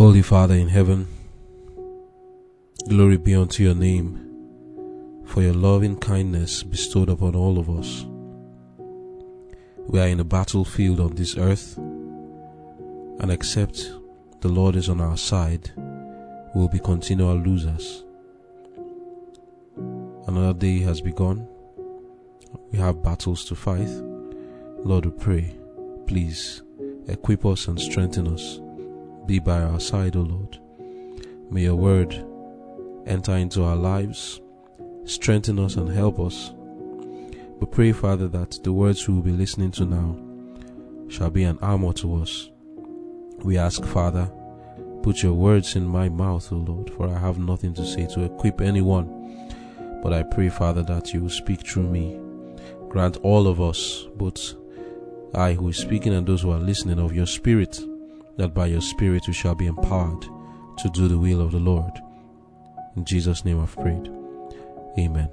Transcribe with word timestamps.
Holy 0.00 0.22
Father 0.22 0.54
in 0.54 0.68
heaven, 0.68 1.06
glory 2.88 3.18
be 3.18 3.34
unto 3.34 3.62
your 3.62 3.74
name 3.74 4.18
for 5.26 5.42
your 5.42 5.52
loving 5.52 5.94
kindness 5.94 6.62
bestowed 6.62 7.10
upon 7.10 7.36
all 7.36 7.58
of 7.58 7.68
us. 7.68 8.06
We 9.88 10.00
are 10.00 10.06
in 10.06 10.18
a 10.18 10.24
battlefield 10.24 11.00
on 11.00 11.16
this 11.16 11.36
earth, 11.36 11.76
and 11.76 13.30
except 13.30 13.92
the 14.40 14.48
Lord 14.48 14.74
is 14.74 14.88
on 14.88 15.02
our 15.02 15.18
side, 15.18 15.70
we 15.76 16.62
will 16.62 16.70
be 16.70 16.78
continual 16.78 17.36
losers. 17.36 18.02
Another 20.26 20.58
day 20.58 20.78
has 20.78 21.02
begun. 21.02 21.46
We 22.72 22.78
have 22.78 23.02
battles 23.02 23.44
to 23.44 23.54
fight. 23.54 23.90
Lord, 24.82 25.04
we 25.04 25.10
pray, 25.10 25.54
please 26.06 26.62
equip 27.06 27.44
us 27.44 27.68
and 27.68 27.78
strengthen 27.78 28.28
us. 28.28 28.60
Be 29.30 29.38
by 29.38 29.62
our 29.62 29.78
side, 29.78 30.16
O 30.16 30.22
Lord. 30.22 30.58
May 31.52 31.60
your 31.60 31.76
word 31.76 32.12
enter 33.06 33.36
into 33.36 33.62
our 33.62 33.76
lives, 33.76 34.40
strengthen 35.04 35.60
us 35.60 35.76
and 35.76 35.88
help 35.88 36.18
us. 36.18 36.52
We 37.60 37.68
pray, 37.70 37.92
Father, 37.92 38.26
that 38.26 38.58
the 38.64 38.72
words 38.72 39.06
we 39.06 39.14
will 39.14 39.22
be 39.22 39.30
listening 39.30 39.70
to 39.70 39.84
now 39.84 40.16
shall 41.08 41.30
be 41.30 41.44
an 41.44 41.60
armor 41.62 41.92
to 41.92 42.20
us. 42.20 42.50
We 43.44 43.56
ask, 43.56 43.84
Father, 43.84 44.28
put 45.04 45.22
your 45.22 45.34
words 45.34 45.76
in 45.76 45.86
my 45.86 46.08
mouth, 46.08 46.52
O 46.52 46.56
Lord, 46.56 46.90
for 46.90 47.06
I 47.06 47.16
have 47.16 47.38
nothing 47.38 47.72
to 47.74 47.86
say 47.86 48.08
to 48.08 48.24
equip 48.24 48.60
anyone. 48.60 49.52
But 50.02 50.12
I 50.12 50.24
pray, 50.24 50.48
Father, 50.48 50.82
that 50.82 51.14
you 51.14 51.20
will 51.20 51.30
speak 51.30 51.64
through 51.64 51.88
me. 51.88 52.18
Grant 52.88 53.18
all 53.18 53.46
of 53.46 53.60
us, 53.60 54.08
both 54.16 54.54
I 55.36 55.52
who 55.52 55.68
is 55.68 55.76
speaking 55.76 56.14
and 56.14 56.26
those 56.26 56.42
who 56.42 56.50
are 56.50 56.58
listening, 56.58 56.98
of 56.98 57.14
your 57.14 57.26
Spirit, 57.26 57.80
that 58.40 58.54
by 58.54 58.64
your 58.64 58.80
Spirit 58.80 59.26
we 59.26 59.34
shall 59.34 59.54
be 59.54 59.66
empowered 59.66 60.22
to 60.78 60.88
do 60.94 61.08
the 61.08 61.18
will 61.18 61.42
of 61.42 61.52
the 61.52 61.58
Lord. 61.58 62.00
In 62.96 63.04
Jesus' 63.04 63.44
name 63.44 63.60
I've 63.60 63.76
prayed. 63.76 64.10
Amen. 64.98 65.28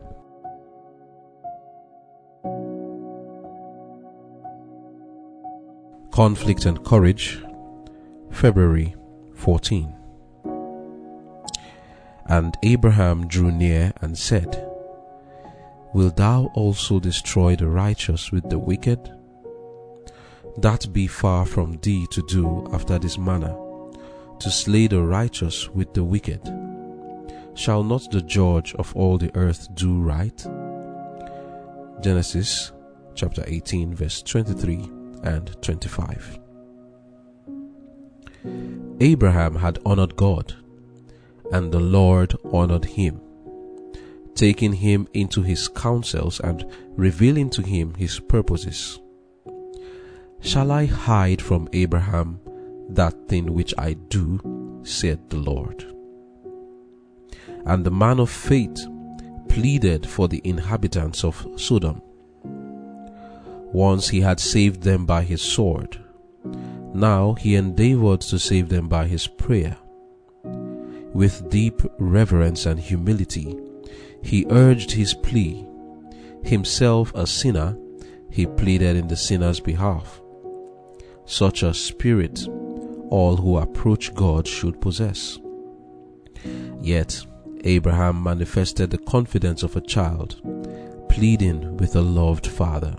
Conflict 6.12 6.66
and 6.66 6.84
Courage, 6.84 7.42
February 8.30 8.94
14. 9.36 9.95
And 12.26 12.58
Abraham 12.64 13.30
drew 13.30 13.54
near 13.54 13.94
and 14.02 14.17
said, 14.17 14.67
Will 15.94 16.10
thou 16.10 16.52
also 16.56 17.00
destroy 17.00 17.56
the 17.56 17.70
righteous 17.70 18.34
with 18.34 18.50
the 18.50 18.60
wicked? 18.60 19.17
That 20.58 20.92
be 20.92 21.06
far 21.06 21.46
from 21.46 21.78
thee 21.84 22.08
to 22.10 22.24
do 22.24 22.68
after 22.74 22.98
this 22.98 23.18
manner, 23.18 23.56
to 24.40 24.50
slay 24.50 24.88
the 24.88 25.02
righteous 25.02 25.70
with 25.70 25.94
the 25.94 26.04
wicked. 26.04 26.42
Shall 27.54 27.84
not 27.84 28.10
the 28.12 28.22
judge 28.22 28.74
of 28.76 28.96
all 28.96 29.20
the 29.20 29.36
earth 29.36 29.68
do 29.76 30.02
right? 30.02 30.38
Genesis 32.02 32.72
chapter 33.14 33.44
18, 33.46 33.94
verse 33.94 34.24
23 34.24 34.90
and 35.24 35.62
25. 35.62 36.40
Abraham 39.00 39.56
had 39.56 39.78
honored 39.86 40.16
God, 40.16 40.56
and 41.52 41.72
the 41.72 41.80
Lord 41.80 42.36
honored 42.52 42.86
him, 42.86 43.22
taking 44.34 44.74
him 44.74 45.08
into 45.14 45.44
his 45.44 45.68
counsels 45.68 46.40
and 46.40 46.66
revealing 46.96 47.52
to 47.52 47.62
him 47.62 47.94
his 47.94 48.20
purposes. 48.20 49.00
Shall 50.42 50.72
I 50.72 50.86
hide 50.86 51.42
from 51.42 51.68
Abraham 51.74 52.40
that 52.90 53.28
thing 53.28 53.54
which 53.54 53.74
I 53.78 53.94
do, 53.94 54.82
said 54.84 55.30
the 55.30 55.38
Lord? 55.38 55.86
And 57.66 57.86
the 57.86 57.92
man 57.92 58.20
of 58.20 58.30
faith 58.30 58.86
pleaded 59.50 60.08
for 60.08 60.28
the 60.28 60.42
inhabitants 60.44 61.23
of 61.23 61.45
Sodom. 61.58 62.02
Once 63.73 64.08
he 64.10 64.22
had 64.22 64.39
saved 64.39 64.84
them 64.84 65.06
by 65.06 65.23
his 65.23 65.42
sword, 65.42 66.00
now 66.94 67.34
he 67.34 67.56
endeavored 67.56 68.22
to 68.22 68.40
save 68.40 68.70
them 68.70 68.88
by 68.88 69.06
his 69.08 69.28
prayer. 69.28 69.78
With 71.14 71.50
deep 71.50 71.82
reverence 72.00 72.66
and 72.66 72.80
humility, 72.80 73.58
he 74.22 74.45
urged 74.50 74.92
his 74.92 75.14
plea. 75.14 75.67
Himself 76.44 77.11
a 77.16 77.28
sinner, 77.28 77.78
he 78.30 78.45
pleaded 78.45 78.95
in 78.95 79.08
the 79.08 79.17
sinner's 79.17 79.60
behalf. 79.60 80.22
Such 81.27 81.61
a 81.61 81.73
spirit 81.73 82.48
all 83.10 83.36
who 83.36 83.58
approach 83.58 84.15
God 84.15 84.48
should 84.48 84.80
possess. 84.80 85.38
Yet, 86.82 87.26
Abraham 87.65 88.23
manifested 88.23 88.92
the 88.92 88.98
confidence 88.98 89.61
of 89.61 89.76
a 89.76 89.82
child, 89.82 90.42
pleading 91.10 91.76
with 91.77 91.98
a 91.98 92.02
loved 92.02 92.48
father. 92.48 92.95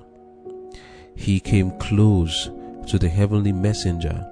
He 1.17 1.41
came 1.41 1.71
close 1.79 2.51
to 2.89 2.99
the 2.99 3.09
heavenly 3.09 3.53
messenger 3.53 4.27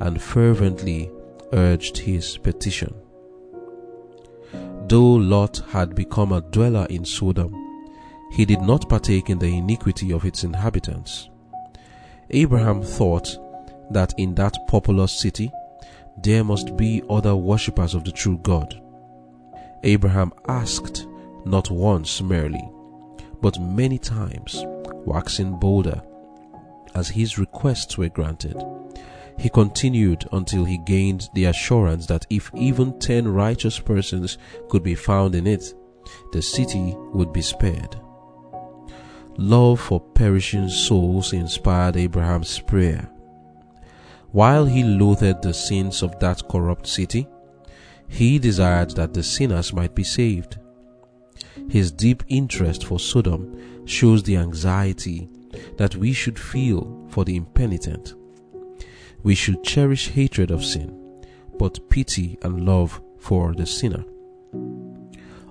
and 0.00 0.20
fervently 0.20 1.10
urged 1.52 1.98
his 1.98 2.38
petition. 2.38 2.94
Though 4.88 5.14
Lot 5.14 5.62
had 5.68 5.94
become 5.94 6.32
a 6.32 6.40
dweller 6.40 6.86
in 6.88 7.04
Sodom, 7.04 7.54
he 8.32 8.46
did 8.46 8.62
not 8.62 8.88
partake 8.88 9.28
in 9.28 9.38
the 9.38 9.56
iniquity 9.58 10.12
of 10.12 10.24
its 10.24 10.42
inhabitants. 10.42 11.28
Abraham 12.30 12.82
thought 12.82 13.38
that 13.90 14.14
in 14.18 14.34
that 14.34 14.54
populous 14.66 15.12
city 15.12 15.50
there 16.22 16.44
must 16.44 16.76
be 16.76 17.02
other 17.08 17.36
worshippers 17.36 17.94
of 17.94 18.04
the 18.04 18.12
true 18.12 18.38
God. 18.38 18.80
Abraham 19.82 20.32
asked 20.48 21.06
not 21.44 21.70
once 21.70 22.20
merely, 22.20 22.68
but 23.40 23.60
many 23.60 23.98
times, 23.98 24.64
waxing 25.04 25.58
bolder, 25.58 26.02
as 26.94 27.08
his 27.08 27.38
requests 27.38 27.96
were 27.96 28.08
granted. 28.08 28.56
He 29.38 29.48
continued 29.50 30.24
until 30.32 30.64
he 30.64 30.78
gained 30.78 31.28
the 31.34 31.44
assurance 31.44 32.06
that 32.06 32.26
if 32.30 32.50
even 32.54 32.98
ten 32.98 33.28
righteous 33.28 33.78
persons 33.78 34.38
could 34.70 34.82
be 34.82 34.94
found 34.94 35.34
in 35.34 35.46
it, 35.46 35.74
the 36.32 36.40
city 36.40 36.94
would 37.12 37.32
be 37.32 37.42
spared. 37.42 38.00
Love 39.38 39.80
for 39.80 40.00
perishing 40.00 40.68
souls 40.68 41.32
inspired 41.32 41.96
Abraham's 41.96 42.58
prayer. 42.60 43.10
While 44.32 44.64
he 44.66 44.82
loathed 44.82 45.42
the 45.42 45.52
sins 45.52 46.02
of 46.02 46.18
that 46.20 46.48
corrupt 46.48 46.86
city, 46.86 47.28
he 48.08 48.38
desired 48.38 48.90
that 48.92 49.12
the 49.12 49.22
sinners 49.22 49.72
might 49.72 49.94
be 49.94 50.04
saved. 50.04 50.58
His 51.68 51.90
deep 51.92 52.22
interest 52.28 52.84
for 52.86 52.98
Sodom 52.98 53.86
shows 53.86 54.22
the 54.22 54.36
anxiety 54.36 55.28
that 55.76 55.96
we 55.96 56.12
should 56.12 56.38
feel 56.38 57.06
for 57.08 57.24
the 57.24 57.36
impenitent. 57.36 58.14
We 59.22 59.34
should 59.34 59.64
cherish 59.64 60.08
hatred 60.08 60.50
of 60.50 60.64
sin, 60.64 61.24
but 61.58 61.90
pity 61.90 62.38
and 62.42 62.64
love 62.64 63.02
for 63.18 63.54
the 63.54 63.66
sinner. 63.66 64.04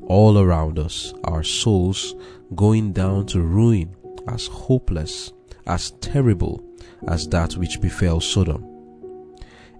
All 0.03 0.37
around 0.37 0.77
us 0.79 1.13
are 1.23 1.43
souls 1.43 2.15
going 2.53 2.93
down 2.93 3.25
to 3.27 3.41
ruin 3.41 3.95
as 4.27 4.47
hopeless, 4.47 5.33
as 5.65 5.91
terrible 6.01 6.63
as 7.07 7.27
that 7.29 7.53
which 7.53 7.81
befell 7.81 8.19
Sodom. 8.19 8.65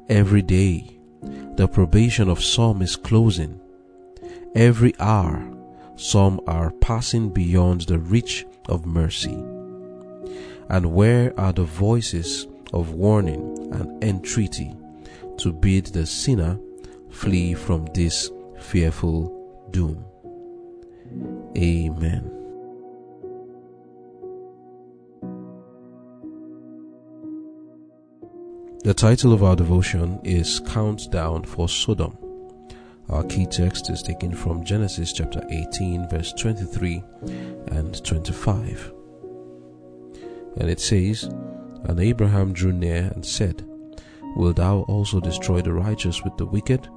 Every 0.09 0.41
day, 0.41 0.99
the 1.55 1.67
probation 1.67 2.29
of 2.29 2.43
some 2.43 2.81
is 2.81 2.95
closing. 2.95 3.59
Every 4.55 4.93
hour, 4.99 5.51
some 5.95 6.41
are 6.47 6.71
passing 6.71 7.29
beyond 7.29 7.81
the 7.81 7.99
reach 7.99 8.45
of 8.67 8.85
mercy. 8.85 9.43
And 10.69 10.93
where 10.93 11.37
are 11.39 11.53
the 11.53 11.63
voices 11.63 12.47
of 12.73 12.93
warning 12.93 13.69
and 13.71 14.03
entreaty 14.03 14.75
to 15.37 15.53
bid 15.53 15.87
the 15.87 16.05
sinner 16.05 16.59
flee 17.09 17.53
from 17.53 17.85
this 17.93 18.29
fearful 18.59 19.67
doom? 19.71 20.03
Amen. 21.57 22.34
The 28.85 28.93
title 28.93 29.33
of 29.33 29.41
our 29.41 29.55
devotion 29.55 30.19
is 30.23 30.59
Countdown 30.59 31.43
for 31.43 31.67
Sodom. 31.67 32.15
Our 33.09 33.23
key 33.23 33.47
text 33.47 33.89
is 33.89 34.03
taken 34.03 34.31
from 34.35 34.63
Genesis 34.63 35.11
chapter 35.11 35.41
18, 35.49 36.07
verse 36.07 36.31
23 36.33 37.01
and 37.69 38.05
25. 38.05 38.93
And 40.57 40.69
it 40.69 40.79
says, 40.79 41.23
And 41.85 41.99
Abraham 41.99 42.53
drew 42.53 42.73
near 42.73 43.11
and 43.15 43.25
said, 43.25 43.67
Wilt 44.35 44.57
thou 44.57 44.81
also 44.81 45.19
destroy 45.19 45.63
the 45.63 45.73
righteous 45.73 46.23
with 46.23 46.37
the 46.37 46.45
wicked? 46.45 46.87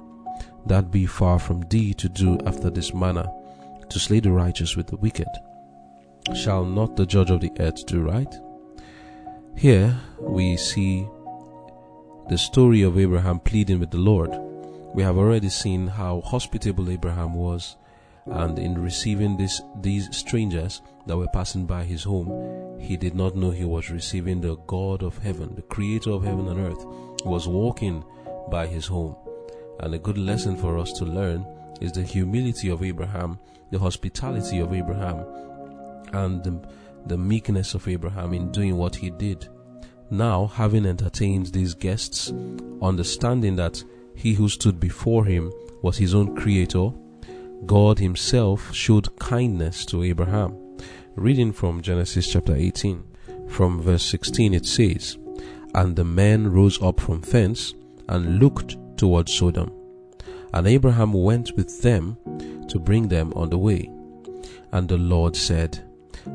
That 0.67 0.91
be 0.91 1.07
far 1.07 1.39
from 1.39 1.61
thee 1.69 1.95
to 1.95 2.07
do 2.07 2.37
after 2.45 2.69
this 2.69 2.93
manner, 2.93 3.25
to 3.89 3.97
slay 3.97 4.19
the 4.19 4.31
righteous 4.31 4.77
with 4.77 4.85
the 4.85 4.97
wicked. 4.97 5.27
Shall 6.35 6.65
not 6.65 6.95
the 6.95 7.07
judge 7.07 7.31
of 7.31 7.41
the 7.41 7.51
earth 7.59 7.83
do 7.87 8.01
right? 8.01 8.31
Here 9.57 9.99
we 10.19 10.55
see 10.55 11.07
the 12.29 12.37
story 12.37 12.83
of 12.83 12.99
Abraham 12.99 13.39
pleading 13.39 13.79
with 13.79 13.89
the 13.89 13.97
Lord. 13.97 14.29
We 14.93 15.01
have 15.01 15.17
already 15.17 15.49
seen 15.49 15.87
how 15.87 16.21
hospitable 16.21 16.91
Abraham 16.91 17.33
was, 17.33 17.75
and 18.27 18.59
in 18.59 18.79
receiving 18.79 19.35
this, 19.35 19.59
these 19.81 20.15
strangers 20.15 20.83
that 21.07 21.17
were 21.17 21.27
passing 21.33 21.65
by 21.65 21.85
his 21.85 22.03
home, 22.03 22.79
he 22.79 22.97
did 22.97 23.15
not 23.15 23.35
know 23.35 23.49
he 23.49 23.65
was 23.65 23.89
receiving 23.89 24.41
the 24.41 24.57
God 24.67 25.01
of 25.01 25.17
heaven, 25.17 25.55
the 25.55 25.63
creator 25.63 26.11
of 26.11 26.23
heaven 26.23 26.47
and 26.47 26.59
earth, 26.59 26.85
was 27.25 27.47
walking 27.47 28.05
by 28.51 28.67
his 28.67 28.85
home. 28.85 29.15
And 29.79 29.95
a 29.95 29.99
good 29.99 30.19
lesson 30.19 30.55
for 30.55 30.77
us 30.77 30.91
to 30.93 31.05
learn 31.05 31.47
is 31.81 31.93
the 31.93 32.03
humility 32.03 32.69
of 32.69 32.83
Abraham, 32.83 33.39
the 33.71 33.79
hospitality 33.79 34.59
of 34.59 34.71
Abraham, 34.71 35.25
and 36.13 36.43
the, 36.43 36.69
the 37.07 37.17
meekness 37.17 37.73
of 37.73 37.87
Abraham 37.87 38.35
in 38.35 38.51
doing 38.51 38.77
what 38.77 38.95
he 38.95 39.09
did. 39.09 39.47
Now, 40.11 40.47
having 40.47 40.87
entertained 40.87 41.47
these 41.47 41.75
guests, 41.75 42.33
understanding 42.81 43.55
that 43.57 43.83
he 44.15 44.33
who 44.33 44.49
stood 44.49 44.79
before 44.79 45.25
him 45.25 45.51
was 45.83 45.97
his 45.97 46.15
own 46.15 46.35
creator, 46.35 46.89
God 47.65 47.99
himself 47.99 48.73
showed 48.73 49.17
kindness 49.19 49.85
to 49.85 50.03
Abraham. 50.03 50.55
Reading 51.15 51.51
from 51.51 51.81
Genesis 51.81 52.31
chapter 52.31 52.55
18, 52.55 53.03
from 53.49 53.81
verse 53.81 54.03
16, 54.03 54.53
it 54.55 54.65
says, 54.65 55.17
And 55.75 55.95
the 55.95 56.03
men 56.03 56.51
rose 56.51 56.81
up 56.81 56.99
from 56.99 57.21
thence 57.21 57.73
and 58.07 58.39
looked 58.39 58.77
toward 58.97 59.29
Sodom. 59.29 59.71
And 60.53 60.65
Abraham 60.65 61.13
went 61.13 61.55
with 61.55 61.81
them 61.83 62.17
to 62.67 62.79
bring 62.79 63.09
them 63.09 63.31
on 63.35 63.49
the 63.49 63.57
way. 63.57 63.91
And 64.71 64.89
the 64.89 64.97
Lord 64.97 65.35
said, 65.35 65.85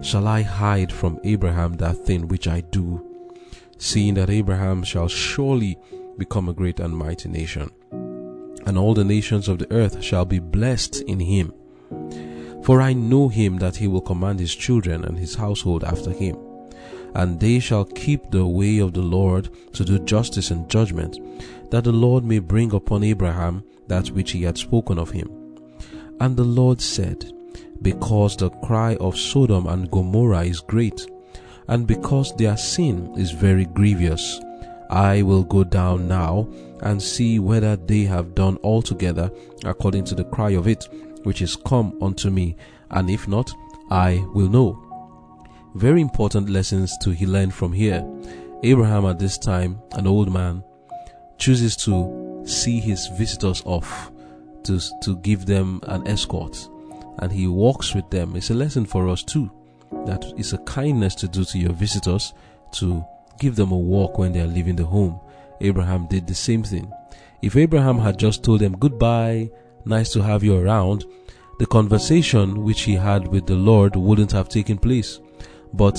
Shall 0.00 0.28
I 0.28 0.42
hide 0.42 0.92
from 0.92 1.18
Abraham 1.24 1.74
that 1.74 1.98
thing 1.98 2.28
which 2.28 2.46
I 2.46 2.60
do, 2.60 3.13
seeing 3.84 4.14
that 4.14 4.30
Abraham 4.30 4.82
shall 4.82 5.08
surely 5.08 5.78
become 6.16 6.48
a 6.48 6.54
great 6.54 6.80
and 6.80 6.96
mighty 6.96 7.28
nation, 7.28 7.70
and 8.66 8.78
all 8.78 8.94
the 8.94 9.04
nations 9.04 9.46
of 9.46 9.58
the 9.58 9.70
earth 9.70 10.02
shall 10.02 10.24
be 10.24 10.38
blessed 10.38 11.02
in 11.02 11.20
him? 11.20 11.52
For 12.62 12.80
I 12.80 12.94
know 12.94 13.28
him 13.28 13.58
that 13.58 13.76
he 13.76 13.86
will 13.86 14.00
command 14.00 14.40
his 14.40 14.54
children 14.54 15.04
and 15.04 15.18
his 15.18 15.34
household 15.34 15.84
after 15.84 16.10
him, 16.10 16.38
and 17.14 17.38
they 17.38 17.58
shall 17.60 17.84
keep 17.84 18.30
the 18.30 18.46
way 18.46 18.78
of 18.78 18.94
the 18.94 19.02
Lord 19.02 19.50
to 19.74 19.84
do 19.84 19.98
justice 19.98 20.50
and 20.50 20.68
judgment, 20.70 21.18
that 21.70 21.84
the 21.84 21.92
Lord 21.92 22.24
may 22.24 22.38
bring 22.38 22.72
upon 22.72 23.04
Abraham 23.04 23.62
that 23.88 24.08
which 24.08 24.32
he 24.32 24.42
had 24.44 24.56
spoken 24.56 24.98
of 24.98 25.10
him. 25.10 25.28
And 26.20 26.38
the 26.38 26.44
Lord 26.44 26.80
said, 26.80 27.30
because 27.82 28.34
the 28.34 28.48
cry 28.48 28.96
of 28.96 29.18
Sodom 29.18 29.66
and 29.66 29.90
Gomorrah 29.90 30.44
is 30.44 30.60
great, 30.60 31.06
and 31.68 31.86
because 31.86 32.34
their 32.36 32.56
sin 32.56 33.12
is 33.16 33.30
very 33.30 33.64
grievous. 33.64 34.40
I 34.90 35.22
will 35.22 35.44
go 35.44 35.64
down 35.64 36.06
now 36.06 36.48
and 36.82 37.02
see 37.02 37.38
whether 37.38 37.76
they 37.76 38.02
have 38.02 38.34
done 38.34 38.58
altogether 38.62 39.30
according 39.64 40.04
to 40.04 40.14
the 40.14 40.24
cry 40.24 40.50
of 40.50 40.68
it, 40.68 40.88
which 41.22 41.42
is 41.42 41.56
come 41.56 41.96
unto 42.02 42.30
me, 42.30 42.56
and 42.90 43.08
if 43.10 43.26
not, 43.26 43.50
I 43.90 44.24
will 44.34 44.48
know. 44.48 44.80
Very 45.74 46.00
important 46.00 46.48
lessons 46.48 46.96
to 46.98 47.10
he 47.10 47.26
learn 47.26 47.50
from 47.50 47.72
here. 47.72 48.06
Abraham 48.62 49.06
at 49.06 49.18
this 49.18 49.38
time, 49.38 49.80
an 49.92 50.06
old 50.06 50.32
man, 50.32 50.62
chooses 51.38 51.76
to 51.76 52.42
see 52.46 52.78
his 52.78 53.08
visitors 53.18 53.62
off, 53.64 54.10
to, 54.64 54.80
to 55.02 55.16
give 55.18 55.46
them 55.46 55.80
an 55.84 56.06
escort 56.06 56.68
and 57.18 57.32
he 57.32 57.46
walks 57.46 57.94
with 57.94 58.08
them. 58.10 58.36
It's 58.36 58.50
a 58.50 58.54
lesson 58.54 58.84
for 58.84 59.08
us 59.08 59.22
too. 59.22 59.50
That 60.06 60.24
is 60.36 60.52
a 60.52 60.58
kindness 60.58 61.14
to 61.16 61.28
do 61.28 61.44
to 61.44 61.58
your 61.58 61.72
visitors 61.72 62.34
to 62.72 63.04
give 63.38 63.56
them 63.56 63.72
a 63.72 63.78
walk 63.78 64.18
when 64.18 64.32
they 64.32 64.40
are 64.40 64.46
leaving 64.46 64.76
the 64.76 64.84
home. 64.84 65.20
Abraham 65.60 66.06
did 66.06 66.26
the 66.26 66.34
same 66.34 66.62
thing. 66.62 66.92
If 67.42 67.56
Abraham 67.56 67.98
had 67.98 68.18
just 68.18 68.42
told 68.42 68.60
them 68.60 68.76
goodbye, 68.78 69.50
nice 69.84 70.12
to 70.12 70.22
have 70.22 70.42
you 70.42 70.56
around, 70.56 71.04
the 71.58 71.66
conversation 71.66 72.64
which 72.64 72.82
he 72.82 72.94
had 72.94 73.28
with 73.28 73.46
the 73.46 73.54
Lord 73.54 73.96
wouldn't 73.96 74.32
have 74.32 74.48
taken 74.48 74.78
place. 74.78 75.20
But 75.72 75.98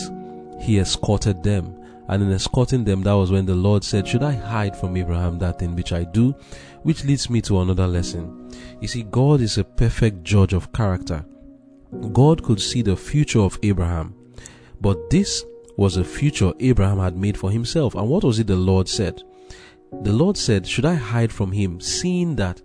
he 0.62 0.80
escorted 0.80 1.44
them. 1.44 1.82
And 2.08 2.22
in 2.22 2.32
escorting 2.32 2.84
them, 2.84 3.02
that 3.04 3.14
was 3.14 3.32
when 3.32 3.46
the 3.46 3.56
Lord 3.56 3.84
said, 3.84 4.08
Should 4.08 4.22
I 4.22 4.34
hide 4.34 4.78
from 4.78 4.96
Abraham 4.96 5.40
that 5.40 5.60
thing 5.60 5.76
which 5.76 5.92
I 5.92 6.04
do? 6.04 6.36
Which 6.84 7.04
leads 7.04 7.30
me 7.30 7.42
to 7.42 7.62
another 7.62 7.88
lesson. 7.88 8.52
You 8.80 8.88
see, 8.88 9.04
God 9.04 9.42
is 9.42 9.58
a 9.58 9.64
perfect 9.64 10.24
judge 10.24 10.54
of 10.54 10.72
character. 10.72 11.26
God 12.14 12.44
could 12.44 12.62
see 12.62 12.82
the 12.82 12.96
future 12.96 13.42
of 13.42 13.60
Abraham, 13.64 14.16
but 14.82 15.10
this 15.10 15.44
was 15.78 15.98
a 15.98 16.04
future 16.04 16.54
Abraham 16.60 17.00
had 17.00 17.18
made 17.18 17.38
for 17.38 17.52
himself. 17.52 17.96
And 17.96 18.08
what 18.08 18.24
was 18.24 18.40
it 18.40 18.48
the 18.48 18.56
Lord 18.56 18.88
said? 18.88 19.22
The 20.04 20.14
Lord 20.14 20.38
said, 20.38 20.66
Should 20.68 20.86
I 20.86 20.96
hide 20.96 21.32
from 21.32 21.52
him, 21.52 21.80
seeing 21.80 22.36
that 22.38 22.62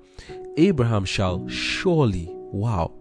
Abraham 0.57 1.05
shall 1.05 1.47
surely, 1.49 2.29
wow. 2.31 2.93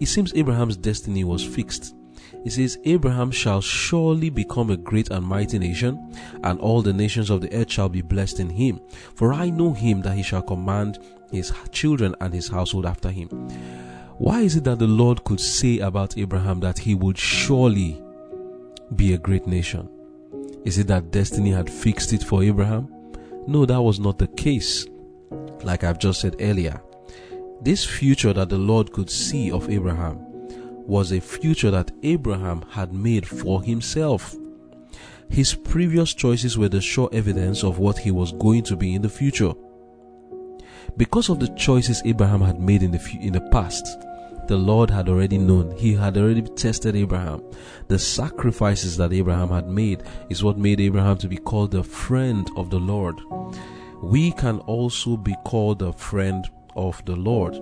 It 0.00 0.06
seems 0.06 0.34
Abraham's 0.34 0.76
destiny 0.76 1.24
was 1.24 1.44
fixed. 1.44 1.94
It 2.44 2.52
says, 2.52 2.78
Abraham 2.84 3.30
shall 3.30 3.60
surely 3.60 4.28
become 4.28 4.70
a 4.70 4.76
great 4.76 5.10
and 5.10 5.24
mighty 5.24 5.58
nation, 5.58 6.14
and 6.42 6.60
all 6.60 6.82
the 6.82 6.92
nations 6.92 7.30
of 7.30 7.40
the 7.40 7.52
earth 7.54 7.70
shall 7.70 7.88
be 7.88 8.02
blessed 8.02 8.40
in 8.40 8.50
him. 8.50 8.80
For 9.14 9.32
I 9.32 9.50
know 9.50 9.72
him 9.72 10.02
that 10.02 10.16
he 10.16 10.22
shall 10.22 10.42
command 10.42 10.98
his 11.30 11.52
children 11.70 12.14
and 12.20 12.34
his 12.34 12.48
household 12.48 12.86
after 12.86 13.10
him. 13.10 13.28
Why 14.18 14.42
is 14.42 14.54
it 14.54 14.64
that 14.64 14.78
the 14.78 14.86
Lord 14.86 15.24
could 15.24 15.40
say 15.40 15.80
about 15.80 16.16
Abraham 16.16 16.60
that 16.60 16.78
he 16.78 16.94
would 16.94 17.18
surely 17.18 18.00
be 18.94 19.12
a 19.12 19.18
great 19.18 19.46
nation? 19.46 19.88
Is 20.64 20.78
it 20.78 20.86
that 20.86 21.10
destiny 21.10 21.50
had 21.50 21.68
fixed 21.68 22.12
it 22.12 22.22
for 22.22 22.42
Abraham? 22.42 22.88
No, 23.48 23.66
that 23.66 23.82
was 23.82 23.98
not 23.98 24.18
the 24.18 24.28
case. 24.28 24.86
Like 25.64 25.82
I've 25.82 25.98
just 25.98 26.20
said 26.20 26.36
earlier, 26.40 26.80
this 27.60 27.84
future 27.84 28.32
that 28.32 28.50
the 28.50 28.58
Lord 28.58 28.92
could 28.92 29.10
see 29.10 29.50
of 29.50 29.68
Abraham 29.68 30.18
was 30.86 31.12
a 31.12 31.20
future 31.20 31.72
that 31.72 31.90
Abraham 32.04 32.62
had 32.70 32.92
made 32.92 33.26
for 33.26 33.62
himself. 33.62 34.36
His 35.28 35.54
previous 35.54 36.14
choices 36.14 36.56
were 36.56 36.68
the 36.68 36.80
sure 36.80 37.08
evidence 37.12 37.64
of 37.64 37.78
what 37.78 37.98
he 37.98 38.12
was 38.12 38.30
going 38.32 38.62
to 38.64 38.76
be 38.76 38.94
in 38.94 39.02
the 39.02 39.08
future. 39.08 39.54
Because 40.96 41.28
of 41.28 41.40
the 41.40 41.48
choices 41.48 42.02
Abraham 42.04 42.40
had 42.40 42.60
made 42.60 42.82
in 42.82 42.90
the 42.90 43.18
in 43.20 43.32
the 43.32 43.40
past, 43.40 43.98
the 44.46 44.56
Lord 44.56 44.90
had 44.90 45.08
already 45.08 45.38
known. 45.38 45.76
He 45.76 45.94
had 45.94 46.16
already 46.16 46.42
tested 46.42 46.96
Abraham. 46.96 47.42
The 47.88 47.98
sacrifices 47.98 48.96
that 48.98 49.12
Abraham 49.12 49.48
had 49.48 49.68
made 49.68 50.02
is 50.30 50.44
what 50.44 50.58
made 50.58 50.80
Abraham 50.80 51.18
to 51.18 51.28
be 51.28 51.36
called 51.36 51.70
the 51.70 51.84
friend 51.84 52.48
of 52.56 52.70
the 52.70 52.80
Lord. 52.80 53.20
We 54.02 54.32
can 54.32 54.58
also 54.60 55.16
be 55.16 55.34
called 55.44 55.82
a 55.82 55.92
friend 55.92 56.48
of 56.76 57.02
the 57.04 57.16
Lord 57.16 57.56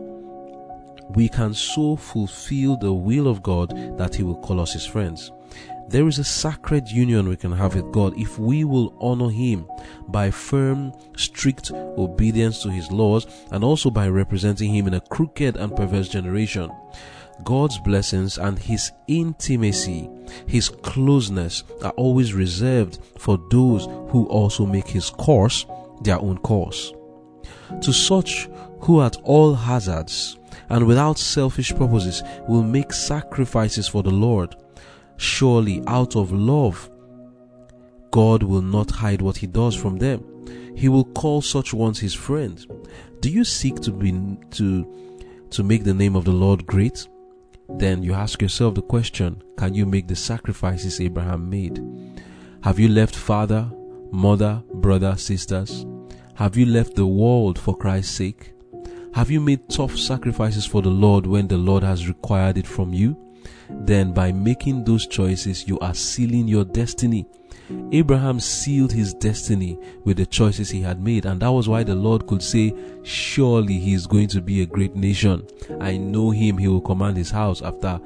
we 1.15 1.29
can 1.29 1.53
so 1.55 1.97
fulfill 1.97 2.77
the 2.77 2.93
will 2.93 3.29
of 3.29 3.43
God 3.43 3.71
that 3.99 4.15
He 4.15 4.23
will 4.23 4.41
call 4.41 4.61
us 4.61 4.73
His 4.73 4.87
friends. 4.87 5.31
There 5.93 6.09
is 6.09 6.19
a 6.19 6.25
sacred 6.25 6.89
union 6.89 7.29
we 7.29 7.37
can 7.37 7.53
have 7.53 7.75
with 7.75 7.93
God 7.93 8.19
if 8.19 8.39
we 8.39 8.65
will 8.65 8.97
honor 8.99 9.29
Him 9.29 9.69
by 10.09 10.31
firm, 10.31 10.91
strict 11.19 11.71
obedience 11.71 12.63
to 12.63 12.71
His 12.71 12.91
laws 12.91 13.27
and 13.51 13.63
also 13.63 13.91
by 13.91 14.09
representing 14.09 14.75
Him 14.75 14.87
in 14.87 14.95
a 14.95 15.03
crooked 15.03 15.57
and 15.57 15.77
perverse 15.77 16.09
generation. 16.09 16.71
God's 17.45 17.79
blessings 17.79 18.39
and 18.39 18.59
His 18.59 18.91
intimacy, 19.07 20.09
His 20.47 20.71
closeness 20.71 21.63
are 21.85 21.93
always 21.93 22.33
reserved 22.33 22.99
for 23.19 23.39
those 23.51 23.85
who 23.85 24.25
also 24.29 24.65
make 24.65 24.89
His 24.89 25.11
course 25.11 25.67
their 26.01 26.19
own 26.19 26.39
course. 26.39 26.91
To 27.83 27.93
such 27.93 28.49
who 28.81 29.03
at 29.03 29.17
all 29.25 29.55
hazards 29.55 30.39
and 30.71 30.87
without 30.87 31.19
selfish 31.19 31.75
purposes 31.75 32.23
will 32.49 32.63
make 32.63 32.95
sacrifices 32.95 33.89
for 33.89 34.03
the 34.03 34.11
Lord. 34.11 34.57
Surely, 35.17 35.83
out 35.87 36.17
of 36.17 36.33
love, 36.33 36.91
God 38.11 38.43
will 38.43 38.63
not 38.63 38.91
hide 38.91 39.23
what 39.23 39.37
He 39.37 39.47
does 39.47 39.75
from 39.75 39.99
them. 39.99 40.25
He 40.77 40.89
will 40.89 41.05
call 41.05 41.43
such 41.43 41.73
ones 41.73 41.99
His 41.99 42.15
friends. 42.15 42.67
Do 43.21 43.31
you 43.31 43.45
seek 43.45 43.77
to 43.81 43.93
be 43.93 44.13
to 44.53 44.87
to 45.51 45.63
make 45.63 45.85
the 45.85 45.95
name 45.95 46.17
of 46.17 46.25
the 46.25 46.33
Lord 46.33 46.67
great? 46.67 47.07
Then 47.69 48.03
you 48.03 48.15
ask 48.15 48.43
yourself 48.43 48.75
the 48.75 48.83
question: 48.83 49.43
Can 49.57 49.75
you 49.75 49.87
make 49.87 50.09
the 50.09 50.17
sacrifices 50.17 51.01
Abraham 51.01 51.49
made? 51.49 51.81
Have 52.63 52.79
you 52.79 52.89
left 52.89 53.15
father, 53.15 53.71
mother, 54.11 54.63
brother, 54.75 55.17
sisters? 55.17 55.87
Have 56.35 56.57
you 56.57 56.67
left 56.67 56.97
the 56.97 57.07
world 57.07 57.59
for 57.59 57.77
Christ's 57.77 58.15
sake? 58.15 58.53
Have 59.15 59.31
you 59.31 59.41
made 59.41 59.69
tough 59.69 59.97
sacrifices 59.97 60.65
for 60.65 60.81
the 60.81 60.89
Lord 60.89 61.27
when 61.27 61.47
the 61.49 61.59
Lord 61.59 61.83
has 61.83 62.09
required 62.09 62.57
it 62.57 62.67
from 62.67 62.95
you? 62.95 63.17
Then 63.69 64.13
by 64.13 64.33
making 64.33 64.85
those 64.85 65.07
choices, 65.07 65.67
you 65.67 65.79
are 65.81 65.95
sealing 65.95 66.49
your 66.49 66.65
destiny. 66.65 67.27
Abraham 67.93 68.41
sealed 68.41 68.93
his 68.93 69.15
destiny 69.15 69.79
with 70.05 70.17
the 70.17 70.27
choices 70.27 70.71
he 70.71 70.81
had 70.81 71.03
made, 71.03 71.27
and 71.27 71.41
that 71.41 71.49
was 71.49 71.69
why 71.69 71.83
the 71.83 71.95
Lord 71.95 72.27
could 72.27 72.43
say, 72.43 72.75
Surely 73.03 73.79
he 73.79 73.95
is 73.95 74.07
going 74.07 74.29
to 74.29 74.41
be 74.41 74.63
a 74.63 74.67
great 74.67 74.95
nation. 74.95 75.47
I 75.81 75.97
know 75.97 76.31
him, 76.31 76.59
he 76.59 76.69
will 76.69 76.81
command 76.81 77.17
his 77.17 77.31
house 77.31 77.63
after 77.63 78.01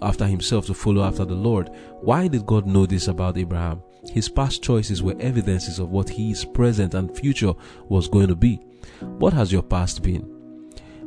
after 0.00 0.26
himself 0.26 0.66
to 0.66 0.74
follow 0.74 1.02
after 1.02 1.24
the 1.24 1.34
Lord. 1.34 1.68
Why 2.00 2.28
did 2.28 2.46
God 2.46 2.66
know 2.66 2.86
this 2.86 3.08
about 3.08 3.36
Abraham? 3.36 3.82
His 4.08 4.28
past 4.28 4.62
choices 4.62 5.02
were 5.02 5.16
evidences 5.18 5.78
of 5.78 5.90
what 5.90 6.08
his 6.08 6.44
present 6.44 6.94
and 6.94 7.14
future 7.16 7.52
was 7.88 8.08
going 8.08 8.28
to 8.28 8.36
be. 8.36 8.56
What 9.00 9.32
has 9.32 9.52
your 9.52 9.62
past 9.62 10.02
been? 10.02 10.22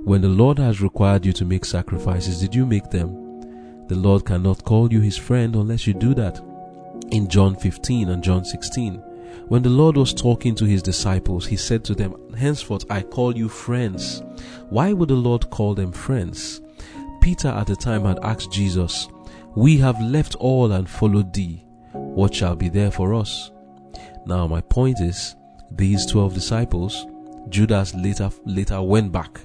When 0.04 0.22
the 0.22 0.28
Lord 0.30 0.58
has 0.60 0.82
required 0.82 1.26
you 1.26 1.34
to 1.34 1.46
make 1.46 1.66
sacrifices, 1.66 2.40
did 2.40 2.56
you 2.56 2.66
make 2.66 2.90
them? 2.90 3.27
The 3.88 3.96
Lord 3.96 4.26
cannot 4.26 4.66
call 4.66 4.92
you 4.92 5.00
his 5.00 5.18
friend 5.18 5.56
unless 5.56 5.88
you 5.88 5.94
do 5.94 6.14
that. 6.16 6.42
In 7.12 7.28
John 7.30 7.56
15 7.56 8.10
and 8.10 8.22
John 8.22 8.44
16, 8.44 8.96
when 9.48 9.64
the 9.64 9.70
Lord 9.70 9.96
was 9.96 10.14
talking 10.14 10.56
to 10.56 10.66
his 10.66 10.82
disciples, 10.82 11.46
he 11.46 11.56
said 11.56 11.86
to 11.86 11.96
them, 11.96 12.14
Henceforth 12.36 12.84
I 12.90 13.02
call 13.02 13.38
you 13.38 13.48
friends. 13.48 14.22
Why 14.70 14.92
would 14.92 15.08
the 15.08 15.16
Lord 15.16 15.50
call 15.50 15.74
them 15.74 15.94
friends? 15.94 16.60
Peter 17.22 17.48
at 17.48 17.68
the 17.68 17.76
time 17.78 18.04
had 18.04 18.20
asked 18.24 18.52
Jesus, 18.52 19.08
We 19.56 19.78
have 19.78 20.02
left 20.02 20.36
all 20.36 20.74
and 20.74 20.90
followed 20.90 21.34
thee. 21.34 21.64
What 21.94 22.36
shall 22.36 22.58
be 22.58 22.68
there 22.68 22.92
for 22.92 23.14
us? 23.14 23.52
Now 24.26 24.48
my 24.48 24.60
point 24.60 25.00
is, 25.00 25.38
these 25.72 26.06
twelve 26.06 26.34
disciples, 26.34 27.06
Judas 27.48 27.96
later 27.96 28.30
later 28.46 28.82
went 28.82 29.14
back, 29.14 29.40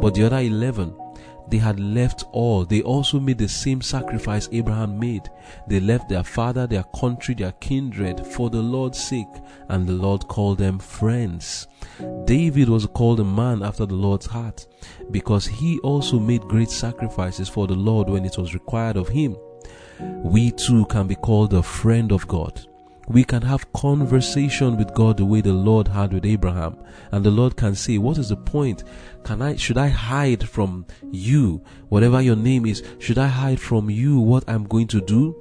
but 0.00 0.14
the 0.14 0.24
other 0.24 0.38
eleven 0.38 0.94
they 1.52 1.58
had 1.58 1.78
left 1.78 2.24
all. 2.32 2.64
They 2.64 2.80
also 2.80 3.20
made 3.20 3.36
the 3.36 3.46
same 3.46 3.82
sacrifice 3.82 4.48
Abraham 4.52 4.98
made. 4.98 5.28
They 5.66 5.80
left 5.80 6.08
their 6.08 6.24
father, 6.24 6.66
their 6.66 6.84
country, 6.98 7.34
their 7.34 7.52
kindred 7.52 8.26
for 8.26 8.48
the 8.48 8.62
Lord's 8.62 8.98
sake, 8.98 9.28
and 9.68 9.86
the 9.86 9.92
Lord 9.92 10.26
called 10.28 10.56
them 10.56 10.78
friends. 10.78 11.68
David 12.24 12.70
was 12.70 12.86
called 12.86 13.20
a 13.20 13.24
man 13.24 13.62
after 13.62 13.84
the 13.84 13.94
Lord's 13.94 14.24
heart 14.24 14.66
because 15.10 15.46
he 15.46 15.78
also 15.80 16.18
made 16.18 16.40
great 16.42 16.70
sacrifices 16.70 17.50
for 17.50 17.66
the 17.66 17.74
Lord 17.74 18.08
when 18.08 18.24
it 18.24 18.38
was 18.38 18.54
required 18.54 18.96
of 18.96 19.08
him. 19.08 19.36
We 20.00 20.52
too 20.52 20.86
can 20.86 21.06
be 21.06 21.16
called 21.16 21.52
a 21.52 21.62
friend 21.62 22.12
of 22.12 22.26
God 22.28 22.66
we 23.08 23.24
can 23.24 23.42
have 23.42 23.72
conversation 23.72 24.76
with 24.76 24.94
God 24.94 25.16
the 25.16 25.24
way 25.24 25.40
the 25.40 25.52
Lord 25.52 25.88
had 25.88 26.12
with 26.12 26.24
Abraham. 26.24 26.76
And 27.10 27.24
the 27.24 27.30
Lord 27.30 27.56
can 27.56 27.74
say, 27.74 27.98
what 27.98 28.18
is 28.18 28.28
the 28.28 28.36
point? 28.36 28.84
Can 29.24 29.42
I, 29.42 29.56
should 29.56 29.78
I 29.78 29.88
hide 29.88 30.48
from 30.48 30.86
you, 31.10 31.62
whatever 31.88 32.20
your 32.20 32.36
name 32.36 32.66
is, 32.66 32.82
should 32.98 33.18
I 33.18 33.26
hide 33.26 33.60
from 33.60 33.90
you 33.90 34.18
what 34.18 34.44
I'm 34.48 34.64
going 34.64 34.88
to 34.88 35.00
do? 35.00 35.36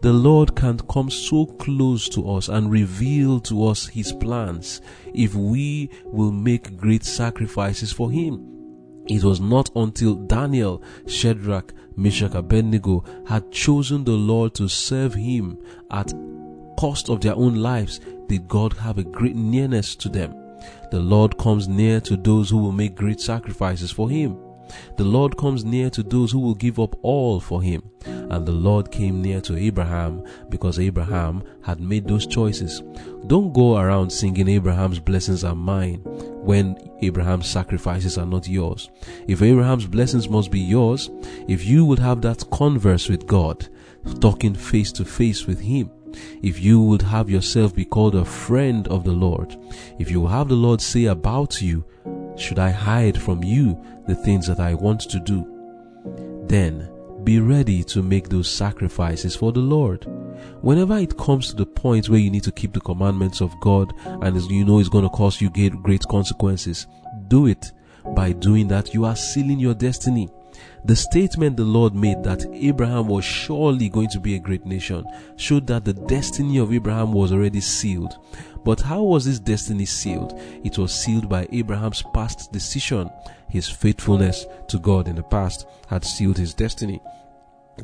The 0.00 0.12
Lord 0.12 0.54
can 0.54 0.78
come 0.78 1.10
so 1.10 1.46
close 1.46 2.08
to 2.10 2.30
us 2.30 2.48
and 2.48 2.70
reveal 2.70 3.40
to 3.40 3.66
us 3.66 3.88
His 3.88 4.12
plans 4.12 4.80
if 5.12 5.34
we 5.34 5.90
will 6.04 6.30
make 6.30 6.76
great 6.76 7.04
sacrifices 7.04 7.90
for 7.90 8.10
Him. 8.10 8.44
It 9.08 9.24
was 9.24 9.40
not 9.40 9.70
until 9.74 10.14
Daniel, 10.14 10.82
Shadrach, 11.06 11.72
Meshach, 11.96 12.34
Abednego 12.34 13.02
had 13.26 13.50
chosen 13.50 14.04
the 14.04 14.12
Lord 14.12 14.54
to 14.54 14.68
serve 14.68 15.14
Him 15.14 15.58
at 15.90 16.12
cost 16.78 17.08
of 17.08 17.20
their 17.20 17.34
own 17.34 17.56
lives 17.56 17.98
did 18.28 18.46
God 18.46 18.72
have 18.74 18.98
a 18.98 19.02
great 19.02 19.34
nearness 19.34 19.96
to 19.96 20.08
them. 20.08 20.32
The 20.92 21.00
Lord 21.00 21.36
comes 21.36 21.66
near 21.66 22.00
to 22.02 22.16
those 22.16 22.50
who 22.50 22.58
will 22.58 22.70
make 22.70 22.94
great 22.94 23.20
sacrifices 23.20 23.90
for 23.90 24.08
Him. 24.08 24.38
The 24.96 25.02
Lord 25.02 25.36
comes 25.36 25.64
near 25.64 25.90
to 25.90 26.04
those 26.04 26.30
who 26.30 26.38
will 26.38 26.54
give 26.54 26.78
up 26.78 26.94
all 27.02 27.40
for 27.40 27.60
Him. 27.60 27.82
And 28.04 28.46
the 28.46 28.52
Lord 28.52 28.92
came 28.92 29.20
near 29.20 29.40
to 29.40 29.56
Abraham 29.56 30.22
because 30.50 30.78
Abraham 30.78 31.42
had 31.64 31.80
made 31.80 32.06
those 32.06 32.28
choices. 32.28 32.80
Don't 33.26 33.52
go 33.52 33.78
around 33.78 34.10
singing 34.10 34.48
Abraham's 34.48 35.00
blessings 35.00 35.42
are 35.42 35.56
mine 35.56 36.02
when 36.04 36.78
Abraham's 37.02 37.48
sacrifices 37.48 38.18
are 38.18 38.26
not 38.26 38.46
yours. 38.46 38.88
If 39.26 39.42
Abraham's 39.42 39.86
blessings 39.86 40.28
must 40.28 40.52
be 40.52 40.60
yours, 40.60 41.10
if 41.48 41.64
you 41.64 41.84
would 41.86 41.98
have 41.98 42.22
that 42.22 42.48
converse 42.52 43.08
with 43.08 43.26
God, 43.26 43.68
talking 44.20 44.54
face 44.54 44.92
to 44.92 45.04
face 45.04 45.44
with 45.44 45.60
Him, 45.60 45.90
if 46.42 46.60
you 46.60 46.80
would 46.82 47.02
have 47.02 47.30
yourself 47.30 47.74
be 47.74 47.84
called 47.84 48.14
a 48.14 48.24
friend 48.24 48.86
of 48.88 49.04
the 49.04 49.12
Lord, 49.12 49.56
if 49.98 50.10
you 50.10 50.26
have 50.26 50.48
the 50.48 50.54
Lord 50.54 50.80
say 50.80 51.06
about 51.06 51.60
you, 51.60 51.84
should 52.36 52.58
I 52.58 52.70
hide 52.70 53.20
from 53.20 53.42
you 53.42 53.82
the 54.06 54.14
things 54.14 54.46
that 54.46 54.60
I 54.60 54.74
want 54.74 55.00
to 55.02 55.18
do? 55.20 55.46
Then 56.46 56.90
be 57.24 57.40
ready 57.40 57.82
to 57.84 58.02
make 58.02 58.28
those 58.28 58.50
sacrifices 58.50 59.36
for 59.36 59.52
the 59.52 59.60
Lord. 59.60 60.06
Whenever 60.62 60.96
it 60.98 61.18
comes 61.18 61.48
to 61.48 61.56
the 61.56 61.66
point 61.66 62.08
where 62.08 62.20
you 62.20 62.30
need 62.30 62.44
to 62.44 62.52
keep 62.52 62.72
the 62.72 62.80
commandments 62.80 63.40
of 63.40 63.58
God 63.60 63.92
and 64.06 64.40
you 64.50 64.64
know 64.64 64.78
it's 64.78 64.88
going 64.88 65.04
to 65.04 65.10
cause 65.10 65.40
you 65.40 65.50
great 65.50 66.04
consequences, 66.08 66.86
do 67.26 67.46
it. 67.46 67.72
By 68.14 68.32
doing 68.32 68.68
that, 68.68 68.94
you 68.94 69.04
are 69.04 69.16
sealing 69.16 69.58
your 69.58 69.74
destiny. 69.74 70.28
The 70.84 70.96
statement 70.96 71.56
the 71.56 71.64
Lord 71.64 71.94
made 71.94 72.22
that 72.24 72.46
Abraham 72.52 73.08
was 73.08 73.24
surely 73.24 73.88
going 73.88 74.08
to 74.10 74.20
be 74.20 74.34
a 74.34 74.40
great 74.40 74.64
nation 74.64 75.04
showed 75.36 75.66
that 75.66 75.84
the 75.84 75.92
destiny 75.92 76.58
of 76.58 76.72
Abraham 76.72 77.12
was 77.12 77.32
already 77.32 77.60
sealed. 77.60 78.16
But 78.64 78.80
how 78.80 79.02
was 79.02 79.24
this 79.24 79.38
destiny 79.38 79.86
sealed? 79.86 80.38
It 80.64 80.78
was 80.78 80.92
sealed 80.92 81.28
by 81.28 81.48
Abraham's 81.52 82.02
past 82.14 82.52
decision. 82.52 83.10
His 83.48 83.68
faithfulness 83.68 84.46
to 84.68 84.78
God 84.78 85.08
in 85.08 85.16
the 85.16 85.22
past 85.22 85.66
had 85.88 86.04
sealed 86.04 86.36
his 86.38 86.54
destiny. 86.54 87.00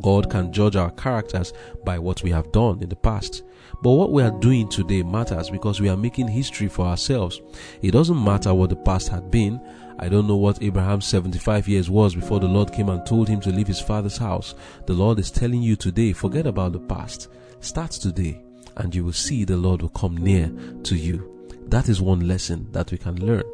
God 0.00 0.30
can 0.30 0.52
judge 0.52 0.76
our 0.76 0.90
characters 0.90 1.52
by 1.84 1.98
what 1.98 2.22
we 2.22 2.30
have 2.30 2.52
done 2.52 2.82
in 2.82 2.88
the 2.88 2.96
past. 2.96 3.42
But 3.82 3.92
what 3.92 4.12
we 4.12 4.22
are 4.22 4.30
doing 4.40 4.68
today 4.68 5.02
matters 5.02 5.50
because 5.50 5.80
we 5.80 5.88
are 5.88 5.96
making 5.96 6.28
history 6.28 6.68
for 6.68 6.86
ourselves. 6.86 7.40
It 7.82 7.92
doesn't 7.92 8.22
matter 8.22 8.52
what 8.54 8.70
the 8.70 8.76
past 8.76 9.08
had 9.08 9.30
been 9.30 9.60
I 9.98 10.08
don't 10.08 10.26
know 10.26 10.36
what 10.36 10.62
Abraham's 10.62 11.06
75 11.06 11.68
years 11.68 11.88
was 11.88 12.14
before 12.14 12.40
the 12.40 12.46
Lord 12.46 12.72
came 12.72 12.88
and 12.88 13.04
told 13.06 13.28
him 13.28 13.40
to 13.40 13.50
leave 13.50 13.66
his 13.66 13.80
father's 13.80 14.16
house. 14.16 14.54
The 14.86 14.92
Lord 14.92 15.18
is 15.18 15.30
telling 15.30 15.62
you 15.62 15.76
today, 15.76 16.12
forget 16.12 16.46
about 16.46 16.72
the 16.72 16.80
past. 16.80 17.28
Start 17.60 17.92
today 17.92 18.42
and 18.76 18.94
you 18.94 19.04
will 19.04 19.12
see 19.12 19.44
the 19.44 19.56
Lord 19.56 19.82
will 19.82 19.88
come 19.90 20.16
near 20.16 20.50
to 20.82 20.96
you. 20.96 21.30
That 21.68 21.88
is 21.88 22.00
one 22.00 22.26
lesson 22.28 22.68
that 22.72 22.90
we 22.92 22.98
can 22.98 23.24
learn. 23.24 23.44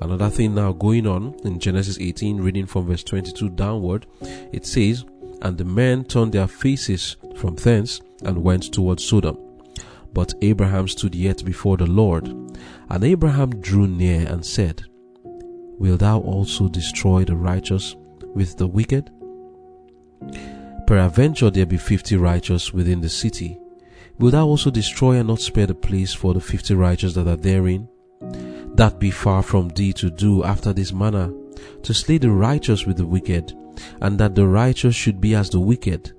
Another 0.00 0.28
thing 0.28 0.54
now 0.54 0.72
going 0.72 1.06
on 1.06 1.34
in 1.44 1.58
Genesis 1.58 1.98
18, 1.98 2.38
reading 2.38 2.66
from 2.66 2.86
verse 2.86 3.02
22 3.02 3.50
downward, 3.50 4.06
it 4.52 4.66
says, 4.66 5.04
And 5.42 5.56
the 5.56 5.64
men 5.64 6.04
turned 6.04 6.32
their 6.32 6.46
faces 6.46 7.16
from 7.36 7.56
thence 7.56 8.00
and 8.22 8.42
went 8.42 8.72
towards 8.72 9.04
Sodom. 9.04 9.38
But 10.12 10.34
Abraham 10.42 10.86
stood 10.88 11.14
yet 11.14 11.44
before 11.44 11.76
the 11.76 11.86
Lord. 11.86 12.28
And 12.90 13.02
Abraham 13.02 13.60
drew 13.60 13.86
near 13.86 14.28
and 14.28 14.44
said, 14.44 14.84
Wilt 15.78 16.00
thou 16.00 16.20
also 16.20 16.68
destroy 16.68 17.24
the 17.24 17.36
righteous 17.36 17.96
with 18.34 18.56
the 18.56 18.66
wicked? 18.66 19.10
Peradventure 20.86 21.50
there 21.50 21.66
be 21.66 21.76
fifty 21.76 22.16
righteous 22.16 22.72
within 22.72 23.00
the 23.00 23.08
city. 23.08 23.58
Wilt 24.18 24.32
thou 24.32 24.46
also 24.46 24.70
destroy 24.70 25.16
and 25.16 25.28
not 25.28 25.40
spare 25.40 25.66
the 25.66 25.74
place 25.74 26.12
for 26.12 26.34
the 26.34 26.40
fifty 26.40 26.74
righteous 26.74 27.14
that 27.14 27.26
are 27.26 27.36
therein? 27.36 27.88
That 28.74 28.98
be 28.98 29.10
far 29.10 29.42
from 29.42 29.68
thee 29.68 29.92
to 29.94 30.10
do 30.10 30.44
after 30.44 30.72
this 30.72 30.92
manner, 30.92 31.32
to 31.82 31.94
slay 31.94 32.18
the 32.18 32.30
righteous 32.30 32.86
with 32.86 32.96
the 32.96 33.06
wicked, 33.06 33.52
and 34.00 34.18
that 34.18 34.34
the 34.34 34.46
righteous 34.46 34.94
should 34.94 35.20
be 35.20 35.34
as 35.34 35.50
the 35.50 35.60
wicked. 35.60 36.12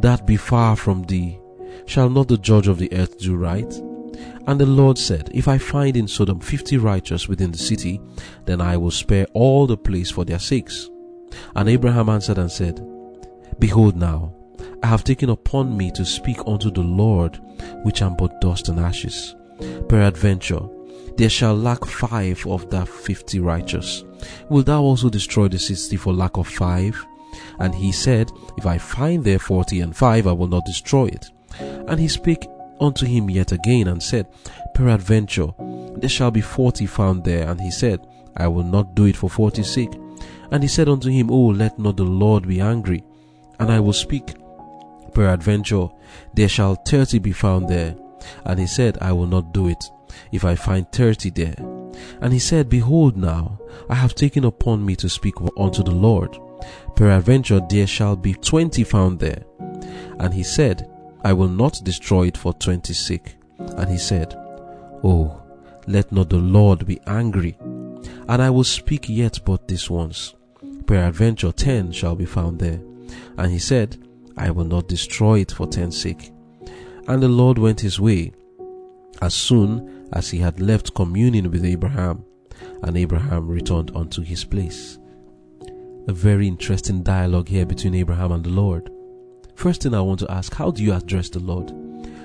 That 0.00 0.26
be 0.26 0.36
far 0.36 0.76
from 0.76 1.02
thee. 1.04 1.38
Shall 1.86 2.10
not 2.10 2.28
the 2.28 2.38
judge 2.38 2.68
of 2.68 2.78
the 2.78 2.92
earth 2.92 3.18
do 3.18 3.34
right? 3.34 3.72
And 4.46 4.60
the 4.60 4.66
Lord 4.66 4.98
said, 4.98 5.30
If 5.32 5.46
I 5.48 5.58
find 5.58 5.96
in 5.96 6.08
Sodom 6.08 6.40
fifty 6.40 6.76
righteous 6.76 7.28
within 7.28 7.52
the 7.52 7.58
city, 7.58 8.00
then 8.44 8.60
I 8.60 8.76
will 8.76 8.90
spare 8.90 9.26
all 9.34 9.66
the 9.66 9.76
place 9.76 10.10
for 10.10 10.24
their 10.24 10.38
sakes. 10.40 10.90
And 11.54 11.68
Abraham 11.68 12.08
answered 12.08 12.38
and 12.38 12.50
said, 12.50 12.84
Behold 13.58 13.96
now, 13.96 14.34
I 14.82 14.88
have 14.88 15.04
taken 15.04 15.30
upon 15.30 15.76
me 15.76 15.90
to 15.92 16.04
speak 16.04 16.38
unto 16.46 16.70
the 16.70 16.82
Lord, 16.82 17.40
which 17.84 18.02
am 18.02 18.16
but 18.16 18.40
dust 18.40 18.68
and 18.68 18.80
ashes. 18.80 19.36
Peradventure, 19.88 20.62
there 21.16 21.30
shall 21.30 21.54
lack 21.54 21.84
five 21.84 22.44
of 22.46 22.68
that 22.70 22.88
fifty 22.88 23.38
righteous. 23.38 24.02
Wilt 24.48 24.66
thou 24.66 24.82
also 24.82 25.08
destroy 25.08 25.46
the 25.48 25.58
sixty 25.58 25.96
for 25.96 26.12
lack 26.12 26.36
of 26.36 26.48
five? 26.48 27.00
And 27.60 27.74
he 27.74 27.92
said, 27.92 28.30
If 28.58 28.66
I 28.66 28.78
find 28.78 29.22
there 29.22 29.38
forty 29.38 29.80
and 29.80 29.96
five, 29.96 30.26
I 30.26 30.32
will 30.32 30.48
not 30.48 30.64
destroy 30.64 31.06
it. 31.06 31.30
And 31.60 32.00
he 32.00 32.08
spake 32.08 32.46
unto 32.82 33.06
him 33.06 33.30
yet 33.30 33.52
again 33.52 33.88
and 33.88 34.02
said, 34.02 34.26
Peradventure, 34.74 35.48
there 35.96 36.10
shall 36.10 36.30
be 36.30 36.40
forty 36.40 36.86
found 36.86 37.24
there. 37.24 37.48
And 37.48 37.60
he 37.60 37.70
said, 37.70 38.06
I 38.36 38.48
will 38.48 38.64
not 38.64 38.94
do 38.94 39.04
it 39.04 39.16
for 39.16 39.30
forty's 39.30 39.72
sake. 39.72 39.92
And 40.50 40.62
he 40.62 40.68
said 40.68 40.88
unto 40.88 41.08
him, 41.08 41.30
Oh, 41.30 41.46
let 41.46 41.78
not 41.78 41.96
the 41.96 42.04
Lord 42.04 42.46
be 42.46 42.60
angry, 42.60 43.04
and 43.58 43.70
I 43.70 43.80
will 43.80 43.92
speak. 43.92 44.34
Peradventure, 45.14 45.88
there 46.34 46.48
shall 46.48 46.74
thirty 46.74 47.18
be 47.18 47.32
found 47.32 47.68
there. 47.68 47.94
And 48.44 48.58
he 48.58 48.66
said, 48.66 48.98
I 49.00 49.12
will 49.12 49.26
not 49.26 49.52
do 49.52 49.68
it, 49.68 49.84
if 50.30 50.44
I 50.44 50.54
find 50.54 50.90
thirty 50.92 51.30
there. 51.30 51.56
And 52.20 52.32
he 52.32 52.38
said, 52.38 52.68
Behold 52.68 53.16
now, 53.16 53.58
I 53.88 53.94
have 53.94 54.14
taken 54.14 54.44
upon 54.44 54.84
me 54.84 54.96
to 54.96 55.08
speak 55.08 55.34
unto 55.58 55.82
the 55.82 55.90
Lord. 55.90 56.36
Peradventure, 56.96 57.60
there 57.68 57.86
shall 57.86 58.16
be 58.16 58.34
twenty 58.34 58.84
found 58.84 59.18
there. 59.18 59.42
And 60.18 60.32
he 60.32 60.42
said, 60.42 60.88
I 61.24 61.32
will 61.32 61.48
not 61.48 61.80
destroy 61.84 62.26
it 62.26 62.36
for 62.36 62.52
twenty 62.54 62.94
sake. 62.94 63.36
And 63.58 63.90
he 63.90 63.98
said, 63.98 64.34
Oh, 65.04 65.42
let 65.86 66.12
not 66.12 66.30
the 66.30 66.36
Lord 66.36 66.86
be 66.86 67.00
angry, 67.06 67.56
and 67.60 68.42
I 68.42 68.50
will 68.50 68.64
speak 68.64 69.08
yet 69.08 69.40
but 69.44 69.68
this 69.68 69.88
once. 69.88 70.34
Peradventure 70.86 71.52
ten 71.52 71.92
shall 71.92 72.14
be 72.14 72.24
found 72.24 72.58
there. 72.58 72.80
And 73.36 73.50
he 73.52 73.58
said, 73.58 73.98
I 74.36 74.50
will 74.50 74.64
not 74.64 74.88
destroy 74.88 75.40
it 75.40 75.52
for 75.52 75.66
ten 75.66 75.90
sake. 75.92 76.32
And 77.08 77.22
the 77.22 77.28
Lord 77.28 77.58
went 77.58 77.80
his 77.80 78.00
way, 78.00 78.32
as 79.20 79.34
soon 79.34 80.08
as 80.12 80.30
he 80.30 80.38
had 80.38 80.60
left 80.60 80.94
communion 80.94 81.50
with 81.50 81.64
Abraham, 81.64 82.24
and 82.82 82.96
Abraham 82.96 83.48
returned 83.48 83.90
unto 83.94 84.22
his 84.22 84.44
place. 84.44 84.98
A 86.08 86.12
very 86.12 86.48
interesting 86.48 87.02
dialogue 87.02 87.48
here 87.48 87.66
between 87.66 87.94
Abraham 87.94 88.32
and 88.32 88.44
the 88.44 88.50
Lord. 88.50 88.90
First 89.54 89.82
thing 89.82 89.94
I 89.94 90.00
want 90.00 90.20
to 90.20 90.30
ask, 90.30 90.54
how 90.54 90.70
do 90.70 90.82
you 90.82 90.92
address 90.92 91.28
the 91.28 91.38
Lord? 91.40 91.68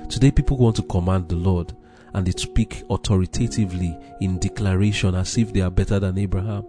Today 0.10 0.32
people 0.32 0.58
want 0.58 0.76
to 0.78 0.84
command 0.84 1.30
the 1.30 1.36
Lord 1.36 1.74
and 2.14 2.26
they 2.26 2.32
speak 2.32 2.84
authoritatively 2.90 3.98
in 4.22 4.40
declaration 4.40 5.16
as 5.16 5.38
if 5.38 5.54
they 5.54 5.62
are 5.62 5.70
better 5.70 6.00
than 6.00 6.18
Abraham. 6.18 6.66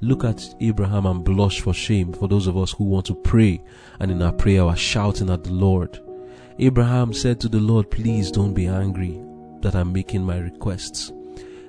Look 0.00 0.24
at 0.24 0.54
Abraham 0.60 1.06
and 1.06 1.22
blush 1.22 1.60
for 1.60 1.74
shame 1.74 2.12
for 2.12 2.26
those 2.26 2.46
of 2.46 2.56
us 2.56 2.72
who 2.72 2.84
want 2.84 3.06
to 3.06 3.14
pray 3.14 3.62
and 4.00 4.10
in 4.10 4.22
our 4.22 4.32
prayer 4.32 4.64
we 4.64 4.70
are 4.70 4.76
shouting 4.76 5.30
at 5.30 5.44
the 5.44 5.52
Lord. 5.52 6.00
Abraham 6.58 7.12
said 7.12 7.38
to 7.40 7.48
the 7.48 7.60
Lord, 7.60 7.90
Please 7.90 8.30
don't 8.30 8.54
be 8.54 8.66
angry 8.66 9.20
that 9.60 9.74
I'm 9.74 9.92
making 9.92 10.24
my 10.24 10.38
requests. 10.38 11.12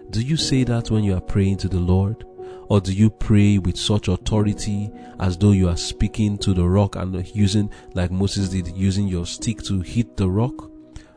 Do 0.10 0.22
you 0.22 0.38
say 0.38 0.64
that 0.64 0.90
when 0.90 1.04
you 1.04 1.16
are 1.16 1.22
praying 1.22 1.58
to 1.58 1.70
the 1.70 1.80
Lord? 1.80 2.26
Or 2.72 2.80
do 2.80 2.94
you 2.94 3.10
pray 3.10 3.58
with 3.58 3.76
such 3.76 4.08
authority 4.08 4.94
as 5.20 5.38
though 5.38 5.52
you 5.52 5.68
are 5.68 5.76
speaking 5.76 6.38
to 6.38 6.54
the 6.54 6.66
rock 6.66 6.96
and 6.96 7.28
using, 7.36 7.70
like 7.96 8.12
Moses 8.12 8.48
did, 8.48 8.70
using 8.78 9.10
your 9.10 9.26
stick 9.26 9.62
to 9.64 9.82
hit 9.82 10.16
the 10.16 10.30
rock? 10.30 10.72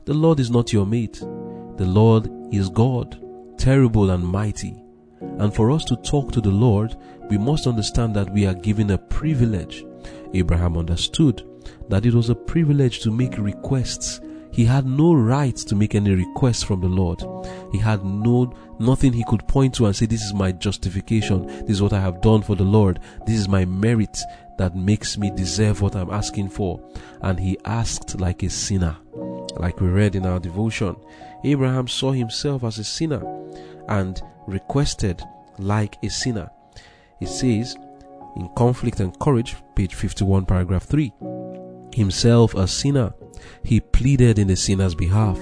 The 0.05 0.15
Lord 0.15 0.41
is 0.41 0.51
not 0.51 0.73
your 0.73 0.85
mate. 0.85 1.21
The 1.21 1.87
Lord 1.87 2.29
is 2.53 2.69
God, 2.69 3.23
terrible 3.57 4.11
and 4.11 4.27
mighty. 4.27 4.83
And 5.21 5.55
for 5.55 5.71
us 5.71 5.85
to 5.85 5.97
talk 5.99 6.33
to 6.33 6.41
the 6.41 6.51
Lord, 6.51 6.97
we 7.31 7.39
must 7.39 7.69
understand 7.69 8.17
that 8.17 8.33
we 8.33 8.47
are 8.49 8.55
given 8.55 8.91
a 8.91 8.99
privilege. 8.99 9.85
Abraham 10.33 10.77
understood 10.77 11.49
that 11.89 12.05
it 12.05 12.15
was 12.15 12.31
a 12.31 12.35
privilege 12.35 12.99
to 13.03 13.13
make 13.13 13.39
requests 13.39 14.21
he 14.55 14.65
had 14.65 14.87
no 14.87 15.13
right 15.15 15.57
to 15.57 15.75
make 15.75 15.97
any 15.97 16.15
request 16.15 16.65
from 16.65 16.81
the 16.81 16.87
Lord. 16.87 17.25
He 17.73 17.79
had 17.79 18.05
no 18.05 18.55
nothing 18.79 19.13
he 19.13 19.25
could 19.25 19.49
point 19.49 19.75
to 19.75 19.87
and 19.87 19.97
say, 19.97 20.07
This 20.07 20.23
is 20.23 20.33
my 20.33 20.53
justification. 20.53 21.47
This 21.47 21.71
is 21.71 21.83
what 21.83 21.93
I 21.93 22.01
have 22.01 22.21
done 22.21 22.41
for 22.41 22.55
the 22.55 22.63
Lord. 22.63 23.01
This 23.27 23.37
is 23.37 23.49
my 23.49 23.65
merit 23.65 24.17
that 24.59 24.77
makes 24.77 25.19
me 25.19 25.33
deserve 25.33 25.83
what 25.83 25.97
I'm 25.97 26.11
asking 26.11 26.51
for. 26.51 26.81
And 27.21 27.41
he 27.41 27.59
asked 27.65 28.21
like 28.21 28.45
a 28.45 28.49
sinner, 28.49 28.97
like 29.57 29.81
we 29.81 29.89
read 29.89 30.15
in 30.15 30.25
our 30.25 30.39
devotion. 30.39 30.95
Abraham 31.43 31.89
saw 31.89 32.13
himself 32.13 32.63
as 32.63 32.79
a 32.79 32.85
sinner 32.85 33.25
and 33.89 34.23
requested 34.47 35.21
like 35.59 35.97
a 36.05 36.09
sinner. 36.09 36.49
It 37.21 37.29
says 37.29 37.77
in 38.37 38.49
Conflict 38.57 39.01
and 39.01 39.19
Courage, 39.19 39.57
page 39.75 39.97
51, 39.97 40.47
paragraph 40.47 40.85
3 40.85 41.13
himself 41.93 42.55
a 42.55 42.67
sinner, 42.67 43.13
he 43.63 43.81
pleaded 43.81 44.39
in 44.39 44.49
the 44.49 44.57
sinner's 44.57 44.95
behalf. 44.95 45.39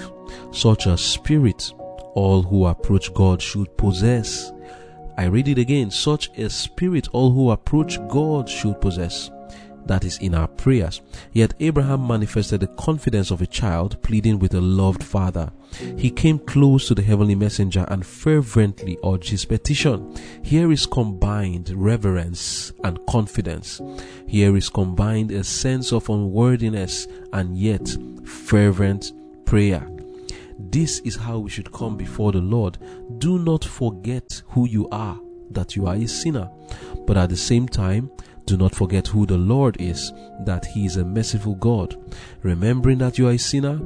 Such 0.51 0.87
a 0.87 0.97
spirit 0.97 1.73
all 2.15 2.43
who 2.43 2.67
approach 2.67 3.13
God 3.15 3.41
should 3.41 3.77
possess. 3.77 4.53
I 5.17 5.27
read 5.27 5.49
it 5.49 5.59
again. 5.59 5.91
Such 5.91 6.31
a 6.39 6.49
spirit 6.49 7.09
all 7.13 7.31
who 7.31 7.51
approach 7.51 7.99
God 8.09 8.49
should 8.49 8.81
possess 8.81 9.31
that 9.87 10.05
is 10.05 10.19
in 10.19 10.35
our 10.35 10.49
prayers. 10.49 11.01
Yet 11.33 11.55
Abraham 11.61 12.07
manifested 12.07 12.61
the 12.61 12.67
confidence 12.69 13.31
of 13.31 13.43
a 13.43 13.47
child 13.47 14.01
pleading 14.03 14.39
with 14.39 14.55
a 14.55 14.61
loved 14.61 15.03
father. 15.03 15.51
He 15.97 16.11
came 16.11 16.39
close 16.39 16.89
to 16.89 16.95
the 16.95 17.03
heavenly 17.03 17.35
messenger 17.35 17.85
and 17.89 18.05
fervently 18.05 18.99
urged 19.05 19.31
his 19.31 19.45
petition. 19.45 20.15
Here 20.43 20.71
is 20.71 20.87
combined 20.87 21.71
reverence 21.71 22.73
and 22.85 23.05
confidence. 23.07 23.81
Here 24.27 24.57
is 24.57 24.69
combined 24.69 25.31
a 25.31 25.45
sense 25.45 25.93
of 25.93 26.09
unworthiness 26.09 27.07
and 27.33 27.57
yet 27.57 27.97
fervent 28.25 29.13
prayer. 29.47 29.89
This 30.59 31.01
is 31.01 31.17
how 31.17 31.39
we 31.39 31.51
should 31.51 31.73
come 31.73 31.97
before 31.97 32.33
the 32.33 32.41
Lord. 32.41 32.79
Do 33.19 33.39
not 33.39 33.65
forget 33.65 34.43
who 34.49 34.69
you 34.69 34.89
are, 34.91 35.19
that 35.51 35.75
you 35.75 35.87
are 35.87 35.95
a 35.95 36.07
sinner. 36.07 36.51
But 37.07 37.17
at 37.17 37.31
the 37.31 37.37
same 37.37 37.67
time, 37.67 38.11
do 38.47 38.57
not 38.57 38.75
forget 38.75 39.07
who 39.07 39.27
the 39.27 39.37
Lord 39.37 39.81
is, 39.81 40.13
that 40.41 40.65
He 40.65 40.87
is 40.87 40.97
a 40.97 41.05
merciful 41.05 41.55
God. 41.55 41.97
Remembering 42.43 42.99
that 42.99 43.19
you 43.19 43.29
are 43.29 43.33
a 43.33 43.39
sinner, 43.39 43.81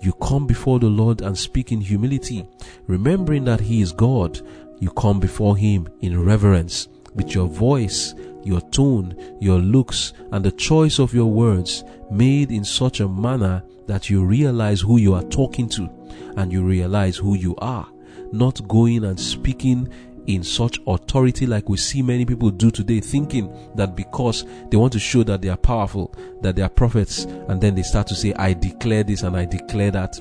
you 0.00 0.12
come 0.14 0.46
before 0.46 0.78
the 0.78 0.86
Lord 0.86 1.20
and 1.20 1.36
speak 1.36 1.72
in 1.72 1.80
humility. 1.80 2.48
Remembering 2.86 3.44
that 3.44 3.60
He 3.60 3.82
is 3.82 3.92
God, 3.92 4.40
you 4.78 4.90
come 4.90 5.20
before 5.20 5.56
Him 5.56 5.88
in 6.00 6.24
reverence 6.24 6.88
with 7.14 7.34
your 7.34 7.46
voice, 7.46 8.14
your 8.42 8.60
tone, 8.70 9.14
your 9.40 9.58
looks, 9.58 10.12
and 10.32 10.44
the 10.44 10.52
choice 10.52 10.98
of 10.98 11.12
your 11.12 11.30
words 11.30 11.84
made 12.10 12.50
in 12.50 12.64
such 12.64 13.00
a 13.00 13.08
manner 13.08 13.62
that 13.86 14.08
you 14.08 14.24
realize 14.24 14.80
who 14.80 14.96
you 14.96 15.14
are 15.14 15.24
talking 15.24 15.68
to 15.68 15.90
and 16.36 16.52
you 16.52 16.62
realize 16.62 17.16
who 17.16 17.34
you 17.34 17.54
are. 17.56 17.88
Not 18.32 18.66
going 18.68 19.04
and 19.04 19.18
speaking 19.18 19.88
in 20.26 20.42
such 20.42 20.78
authority 20.86 21.46
like 21.46 21.68
we 21.68 21.76
see 21.76 22.02
many 22.02 22.24
people 22.24 22.50
do 22.50 22.70
today, 22.70 23.00
thinking 23.00 23.52
that 23.74 23.96
because 23.96 24.44
they 24.70 24.76
want 24.76 24.92
to 24.92 24.98
show 24.98 25.22
that 25.22 25.42
they 25.42 25.48
are 25.48 25.56
powerful, 25.56 26.14
that 26.42 26.56
they 26.56 26.62
are 26.62 26.68
prophets, 26.68 27.24
and 27.24 27.60
then 27.60 27.74
they 27.74 27.82
start 27.82 28.06
to 28.08 28.14
say, 28.14 28.32
I 28.34 28.52
declare 28.52 29.02
this 29.02 29.22
and 29.22 29.36
I 29.36 29.44
declare 29.44 29.90
that, 29.92 30.16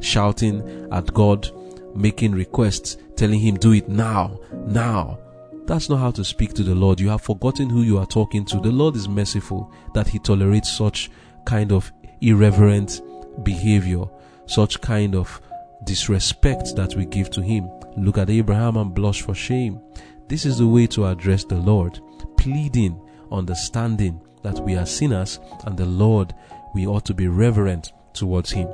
shouting 0.00 0.88
at 0.92 1.12
God, 1.14 1.48
making 1.94 2.32
requests, 2.32 2.96
telling 3.16 3.40
Him, 3.40 3.56
do 3.56 3.72
it 3.72 3.88
now, 3.88 4.38
now. 4.66 5.18
That's 5.66 5.88
not 5.88 5.96
how 5.96 6.10
to 6.10 6.24
speak 6.24 6.52
to 6.54 6.62
the 6.62 6.74
Lord. 6.74 7.00
You 7.00 7.08
have 7.08 7.22
forgotten 7.22 7.70
who 7.70 7.82
you 7.82 7.98
are 7.98 8.06
talking 8.06 8.44
to. 8.46 8.60
The 8.60 8.70
Lord 8.70 8.96
is 8.96 9.08
merciful 9.08 9.72
that 9.94 10.08
He 10.08 10.18
tolerates 10.18 10.70
such 10.70 11.10
kind 11.46 11.72
of 11.72 11.90
irreverent 12.20 13.00
behavior, 13.42 14.04
such 14.46 14.80
kind 14.80 15.14
of 15.14 15.40
disrespect 15.84 16.76
that 16.76 16.94
we 16.94 17.06
give 17.06 17.30
to 17.30 17.42
Him. 17.42 17.70
Look 17.96 18.18
at 18.18 18.30
Abraham 18.30 18.76
and 18.76 18.94
blush 18.94 19.22
for 19.22 19.34
shame. 19.34 19.80
This 20.28 20.44
is 20.44 20.58
the 20.58 20.66
way 20.66 20.86
to 20.88 21.06
address 21.06 21.44
the 21.44 21.56
Lord, 21.56 22.00
pleading, 22.36 23.00
understanding 23.30 24.20
that 24.42 24.60
we 24.60 24.76
are 24.76 24.86
sinners 24.86 25.38
and 25.64 25.76
the 25.76 25.86
Lord, 25.86 26.34
we 26.74 26.86
ought 26.86 27.04
to 27.06 27.14
be 27.14 27.28
reverent 27.28 27.92
towards 28.12 28.50
Him. 28.50 28.68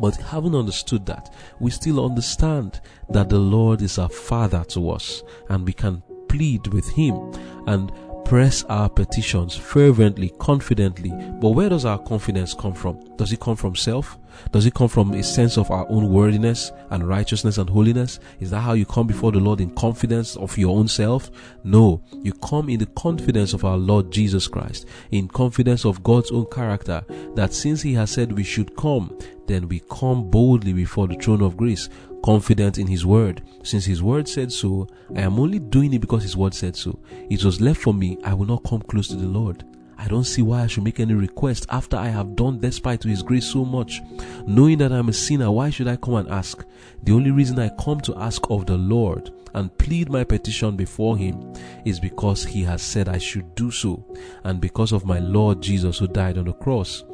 But 0.00 0.16
having 0.16 0.54
understood 0.54 1.06
that, 1.06 1.34
we 1.60 1.70
still 1.70 2.04
understand 2.04 2.80
that 3.10 3.28
the 3.28 3.38
Lord 3.38 3.82
is 3.82 3.98
our 3.98 4.08
Father 4.08 4.64
to 4.68 4.90
us 4.90 5.22
and 5.48 5.66
we 5.66 5.72
can 5.72 6.02
plead 6.28 6.66
with 6.68 6.88
Him 6.90 7.32
and 7.66 7.92
press 8.32 8.64
our 8.70 8.88
petitions 8.88 9.54
fervently, 9.54 10.30
confidently. 10.38 11.10
But 11.38 11.50
where 11.50 11.68
does 11.68 11.84
our 11.84 11.98
confidence 11.98 12.54
come 12.54 12.72
from? 12.72 12.98
Does 13.18 13.30
it 13.30 13.40
come 13.40 13.56
from 13.56 13.76
self? 13.76 14.16
Does 14.52 14.64
it 14.64 14.72
come 14.72 14.88
from 14.88 15.12
a 15.12 15.22
sense 15.22 15.58
of 15.58 15.70
our 15.70 15.86
own 15.90 16.10
worthiness 16.10 16.72
and 16.88 17.06
righteousness 17.06 17.58
and 17.58 17.68
holiness? 17.68 18.20
Is 18.40 18.48
that 18.48 18.60
how 18.60 18.72
you 18.72 18.86
come 18.86 19.06
before 19.06 19.32
the 19.32 19.38
Lord 19.38 19.60
in 19.60 19.68
confidence 19.74 20.34
of 20.36 20.56
your 20.56 20.74
own 20.74 20.88
self? 20.88 21.30
No, 21.62 22.02
you 22.22 22.32
come 22.32 22.70
in 22.70 22.78
the 22.78 22.86
confidence 22.86 23.52
of 23.52 23.66
our 23.66 23.76
Lord 23.76 24.10
Jesus 24.10 24.48
Christ, 24.48 24.86
in 25.10 25.28
confidence 25.28 25.84
of 25.84 26.02
God's 26.02 26.30
own 26.30 26.46
character, 26.46 27.04
that 27.34 27.52
since 27.52 27.82
He 27.82 27.92
has 27.92 28.12
said 28.12 28.32
we 28.32 28.44
should 28.44 28.74
come, 28.76 29.14
then 29.46 29.68
we 29.68 29.82
come 29.90 30.30
boldly 30.30 30.72
before 30.72 31.06
the 31.06 31.16
throne 31.16 31.42
of 31.42 31.58
grace, 31.58 31.90
confident 32.22 32.78
in 32.78 32.86
His 32.86 33.04
word. 33.04 33.42
Since 33.62 33.84
His 33.84 34.02
word 34.02 34.28
said 34.28 34.52
so, 34.52 34.86
I 35.14 35.20
am 35.20 35.38
only 35.38 35.58
doing 35.58 35.92
it 35.92 36.00
because 36.00 36.22
His 36.22 36.36
word 36.36 36.54
said 36.54 36.76
so. 36.76 36.98
It 37.30 37.44
was 37.44 37.60
left 37.60 37.80
for 37.80 37.92
me, 37.94 38.18
I 38.24 38.34
will 38.34 38.46
not 38.46 38.64
come 38.64 38.82
close 38.82 39.08
to 39.08 39.16
the 39.16 39.26
Lord. 39.26 39.64
I 39.98 40.08
don't 40.08 40.24
see 40.24 40.42
why 40.42 40.62
I 40.62 40.66
should 40.66 40.82
make 40.82 40.98
any 40.98 41.14
request 41.14 41.66
after 41.68 41.96
I 41.96 42.08
have 42.08 42.34
done 42.34 42.58
despite 42.58 43.00
to 43.02 43.08
His 43.08 43.22
grace 43.22 43.46
so 43.46 43.64
much. 43.64 44.00
Knowing 44.46 44.78
that 44.78 44.92
I'm 44.92 45.08
a 45.08 45.12
sinner, 45.12 45.50
why 45.50 45.70
should 45.70 45.88
I 45.88 45.96
come 45.96 46.14
and 46.14 46.28
ask? 46.28 46.64
The 47.02 47.12
only 47.12 47.30
reason 47.30 47.58
I 47.58 47.68
come 47.80 48.00
to 48.02 48.16
ask 48.16 48.42
of 48.50 48.66
the 48.66 48.76
Lord 48.76 49.30
and 49.54 49.76
plead 49.78 50.10
my 50.10 50.24
petition 50.24 50.76
before 50.76 51.16
Him 51.16 51.52
is 51.84 52.00
because 52.00 52.44
He 52.44 52.62
has 52.64 52.82
said 52.82 53.08
I 53.08 53.18
should 53.18 53.54
do 53.54 53.70
so, 53.70 54.04
and 54.44 54.60
because 54.60 54.92
of 54.92 55.04
my 55.04 55.18
Lord 55.18 55.60
Jesus 55.60 55.98
who 55.98 56.08
died 56.08 56.38
on 56.38 56.46
the 56.46 56.52
cross. 56.52 57.04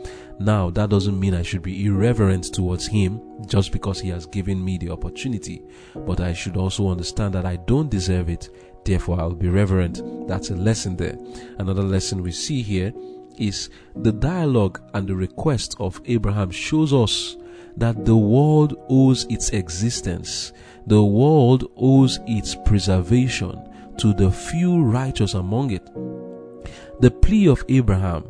Now, 0.40 0.70
that 0.70 0.90
doesn't 0.90 1.18
mean 1.18 1.34
I 1.34 1.42
should 1.42 1.62
be 1.62 1.86
irreverent 1.86 2.54
towards 2.54 2.86
Him 2.86 3.20
just 3.46 3.72
because 3.72 4.00
He 4.00 4.08
has 4.10 4.26
given 4.26 4.64
me 4.64 4.78
the 4.78 4.90
opportunity, 4.90 5.62
but 5.94 6.20
I 6.20 6.32
should 6.32 6.56
also 6.56 6.88
understand 6.88 7.34
that 7.34 7.46
I 7.46 7.56
don't 7.56 7.90
deserve 7.90 8.28
it 8.28 8.48
Therefore, 8.88 9.20
I'll 9.20 9.34
be 9.34 9.50
reverent. 9.50 10.00
That's 10.26 10.48
a 10.48 10.56
lesson 10.56 10.96
there. 10.96 11.18
Another 11.58 11.82
lesson 11.82 12.22
we 12.22 12.32
see 12.32 12.62
here 12.62 12.94
is 13.36 13.68
the 13.94 14.12
dialogue 14.12 14.80
and 14.94 15.06
the 15.06 15.14
request 15.14 15.76
of 15.78 16.00
Abraham 16.06 16.50
shows 16.50 16.94
us 16.94 17.36
that 17.76 18.06
the 18.06 18.16
world 18.16 18.76
owes 18.88 19.26
its 19.26 19.50
existence, 19.50 20.54
the 20.88 21.04
world 21.04 21.70
owes 21.76 22.18
its 22.26 22.54
preservation 22.54 23.62
to 23.98 24.14
the 24.14 24.30
few 24.30 24.82
righteous 24.82 25.34
among 25.34 25.70
it. 25.70 25.84
The 27.00 27.10
plea 27.10 27.48
of 27.48 27.64
Abraham 27.68 28.24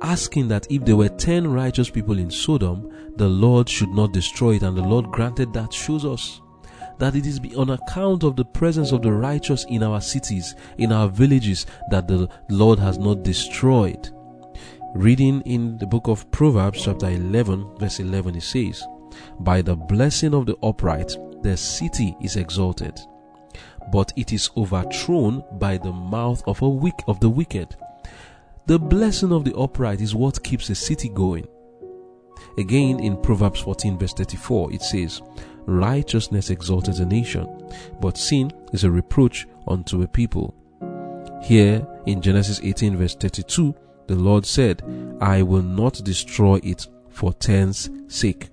asking 0.00 0.48
that 0.48 0.70
if 0.70 0.84
there 0.84 0.96
were 0.96 1.08
10 1.08 1.52
righteous 1.52 1.90
people 1.90 2.18
in 2.18 2.30
Sodom, 2.30 2.92
the 3.16 3.28
Lord 3.28 3.68
should 3.68 3.88
not 3.88 4.12
destroy 4.12 4.54
it, 4.54 4.62
and 4.62 4.76
the 4.76 4.82
Lord 4.82 5.10
granted 5.10 5.52
that 5.54 5.72
shows 5.72 6.04
us 6.04 6.40
that 6.98 7.16
it 7.16 7.26
is 7.26 7.40
on 7.56 7.70
account 7.70 8.22
of 8.22 8.36
the 8.36 8.44
presence 8.44 8.92
of 8.92 9.02
the 9.02 9.12
righteous 9.12 9.64
in 9.68 9.82
our 9.82 10.00
cities, 10.00 10.54
in 10.78 10.92
our 10.92 11.08
villages, 11.08 11.66
that 11.90 12.06
the 12.06 12.28
Lord 12.48 12.78
has 12.78 12.98
not 12.98 13.24
destroyed. 13.24 14.10
Reading 14.94 15.40
in 15.40 15.76
the 15.78 15.86
book 15.86 16.06
of 16.06 16.30
Proverbs, 16.30 16.84
chapter 16.84 17.08
11, 17.08 17.78
verse 17.78 17.98
11, 17.98 18.36
it 18.36 18.42
says, 18.42 18.86
By 19.40 19.60
the 19.60 19.74
blessing 19.74 20.34
of 20.34 20.46
the 20.46 20.56
upright, 20.62 21.16
the 21.44 21.56
city 21.56 22.16
is 22.22 22.36
exalted, 22.36 22.98
but 23.92 24.12
it 24.16 24.32
is 24.32 24.50
overthrown 24.56 25.44
by 25.52 25.76
the 25.76 25.92
mouth 25.92 26.42
of 26.46 26.60
a 26.62 26.68
weak 26.68 27.00
of 27.06 27.20
the 27.20 27.28
wicked. 27.28 27.76
The 28.66 28.78
blessing 28.78 29.30
of 29.30 29.44
the 29.44 29.54
upright 29.54 30.00
is 30.00 30.14
what 30.14 30.42
keeps 30.42 30.70
a 30.70 30.74
city 30.74 31.10
going. 31.10 31.46
Again, 32.56 32.98
in 32.98 33.20
Proverbs 33.20 33.60
14, 33.60 33.98
verse 33.98 34.14
34, 34.14 34.72
it 34.72 34.82
says, 34.82 35.20
Righteousness 35.66 36.48
exalteth 36.48 36.98
a 37.00 37.04
nation, 37.04 37.46
but 38.00 38.16
sin 38.16 38.50
is 38.72 38.84
a 38.84 38.90
reproach 38.90 39.46
unto 39.68 40.02
a 40.02 40.08
people. 40.08 40.54
Here 41.42 41.86
in 42.06 42.22
Genesis 42.22 42.58
18, 42.62 42.96
verse 42.96 43.16
32, 43.16 43.74
the 44.06 44.14
Lord 44.14 44.46
said, 44.46 44.82
I 45.20 45.42
will 45.42 45.62
not 45.62 46.02
destroy 46.04 46.58
it 46.62 46.86
for 47.10 47.34
ten's 47.34 47.90
sake. 48.08 48.48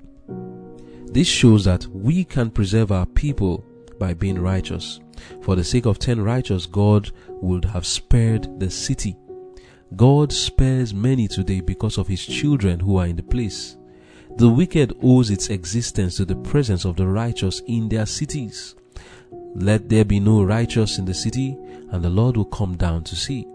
This 1.11 1.27
shows 1.27 1.65
that 1.65 1.85
we 1.87 2.23
can 2.23 2.49
preserve 2.49 2.91
our 2.91 3.05
people 3.05 3.65
by 3.99 4.13
being 4.13 4.39
righteous. 4.39 5.01
For 5.41 5.57
the 5.57 5.63
sake 5.63 5.85
of 5.85 5.99
ten 5.99 6.21
righteous, 6.21 6.65
God 6.65 7.11
would 7.27 7.65
have 7.65 7.85
spared 7.85 8.59
the 8.59 8.71
city. 8.71 9.17
God 9.95 10.31
spares 10.31 10.93
many 10.93 11.27
today 11.27 11.59
because 11.59 11.97
of 11.97 12.07
his 12.07 12.25
children 12.25 12.79
who 12.79 12.95
are 12.95 13.07
in 13.07 13.17
the 13.17 13.23
place. 13.23 13.75
The 14.37 14.47
wicked 14.47 14.93
owes 15.03 15.29
its 15.29 15.49
existence 15.49 16.15
to 16.15 16.25
the 16.25 16.37
presence 16.37 16.85
of 16.85 16.95
the 16.95 17.07
righteous 17.07 17.61
in 17.67 17.89
their 17.89 18.05
cities. 18.05 18.75
Let 19.53 19.89
there 19.89 20.05
be 20.05 20.21
no 20.21 20.43
righteous 20.43 20.97
in 20.97 21.03
the 21.03 21.13
city, 21.13 21.57
and 21.91 22.01
the 22.01 22.09
Lord 22.09 22.37
will 22.37 22.45
come 22.45 22.77
down 22.77 23.03
to 23.03 23.17
see. 23.17 23.45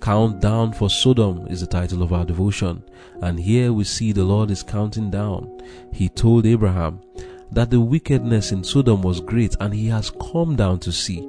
Count 0.00 0.40
down 0.40 0.72
for 0.72 0.88
Sodom 0.88 1.46
is 1.48 1.60
the 1.60 1.66
title 1.66 2.02
of 2.02 2.12
our 2.12 2.24
devotion. 2.24 2.82
And 3.20 3.38
here 3.38 3.72
we 3.72 3.84
see 3.84 4.12
the 4.12 4.24
Lord 4.24 4.50
is 4.50 4.62
counting 4.62 5.10
down. 5.10 5.60
He 5.92 6.08
told 6.08 6.46
Abraham 6.46 7.00
that 7.50 7.70
the 7.70 7.80
wickedness 7.80 8.52
in 8.52 8.62
Sodom 8.62 9.02
was 9.02 9.20
great 9.20 9.56
and 9.60 9.74
he 9.74 9.86
has 9.88 10.10
come 10.10 10.56
down 10.56 10.78
to 10.80 10.92
see. 10.92 11.28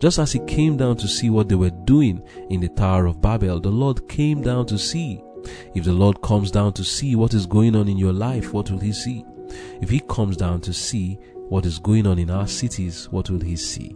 Just 0.00 0.18
as 0.18 0.32
he 0.32 0.40
came 0.40 0.76
down 0.76 0.96
to 0.96 1.08
see 1.08 1.30
what 1.30 1.48
they 1.48 1.54
were 1.54 1.70
doing 1.70 2.22
in 2.50 2.60
the 2.60 2.68
Tower 2.68 3.06
of 3.06 3.20
Babel, 3.20 3.60
the 3.60 3.70
Lord 3.70 4.08
came 4.08 4.42
down 4.42 4.66
to 4.66 4.78
see. 4.78 5.22
If 5.74 5.84
the 5.84 5.92
Lord 5.92 6.20
comes 6.22 6.50
down 6.50 6.72
to 6.74 6.84
see 6.84 7.14
what 7.14 7.34
is 7.34 7.46
going 7.46 7.76
on 7.76 7.88
in 7.88 7.98
your 7.98 8.12
life, 8.12 8.52
what 8.52 8.70
will 8.70 8.80
he 8.80 8.92
see? 8.92 9.24
If 9.80 9.90
he 9.90 10.00
comes 10.00 10.36
down 10.36 10.60
to 10.62 10.72
see 10.72 11.18
what 11.48 11.64
is 11.64 11.78
going 11.78 12.06
on 12.06 12.18
in 12.18 12.30
our 12.30 12.46
cities, 12.46 13.08
what 13.10 13.30
will 13.30 13.40
he 13.40 13.56
see? 13.56 13.94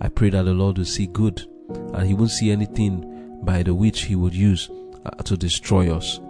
I 0.00 0.08
pray 0.08 0.30
that 0.30 0.44
the 0.44 0.54
Lord 0.54 0.78
will 0.78 0.84
see 0.84 1.06
good 1.06 1.42
and 1.68 2.06
he 2.06 2.14
won't 2.14 2.30
see 2.30 2.50
anything 2.50 3.21
by 3.42 3.62
the 3.62 3.74
which 3.74 4.02
he 4.02 4.16
would 4.16 4.34
use 4.34 4.70
uh, 5.04 5.10
to 5.24 5.36
destroy 5.36 5.94
us. 5.94 6.20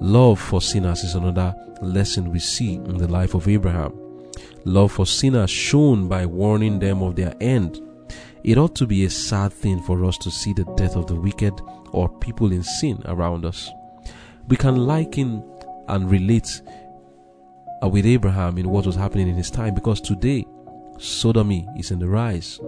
Love 0.00 0.40
for 0.40 0.62
sinners 0.62 1.04
is 1.04 1.14
another 1.14 1.54
lesson 1.82 2.30
we 2.30 2.38
see 2.38 2.74
in 2.74 2.96
the 2.96 3.08
life 3.08 3.34
of 3.34 3.48
Abraham. 3.48 3.92
Love 4.64 4.92
for 4.92 5.06
sinners 5.06 5.50
shown 5.50 6.08
by 6.08 6.26
warning 6.26 6.78
them 6.78 7.02
of 7.02 7.16
their 7.16 7.34
end. 7.40 7.80
It 8.42 8.56
ought 8.56 8.74
to 8.76 8.86
be 8.86 9.04
a 9.04 9.10
sad 9.10 9.52
thing 9.52 9.82
for 9.82 10.04
us 10.04 10.16
to 10.18 10.30
see 10.30 10.52
the 10.52 10.64
death 10.76 10.96
of 10.96 11.06
the 11.06 11.14
wicked 11.14 11.52
or 11.92 12.08
people 12.08 12.52
in 12.52 12.62
sin 12.62 13.02
around 13.04 13.44
us. 13.44 13.70
We 14.48 14.56
can 14.56 14.86
liken 14.86 15.44
and 15.88 16.10
relate 16.10 16.62
uh, 17.82 17.88
with 17.88 18.06
Abraham 18.06 18.58
in 18.58 18.68
what 18.68 18.86
was 18.86 18.96
happening 18.96 19.28
in 19.28 19.34
his 19.34 19.50
time 19.50 19.74
because 19.74 20.00
today 20.00 20.46
sodomy 20.98 21.66
is 21.76 21.90
in 21.90 21.98
the 21.98 22.08
rise. 22.08 22.58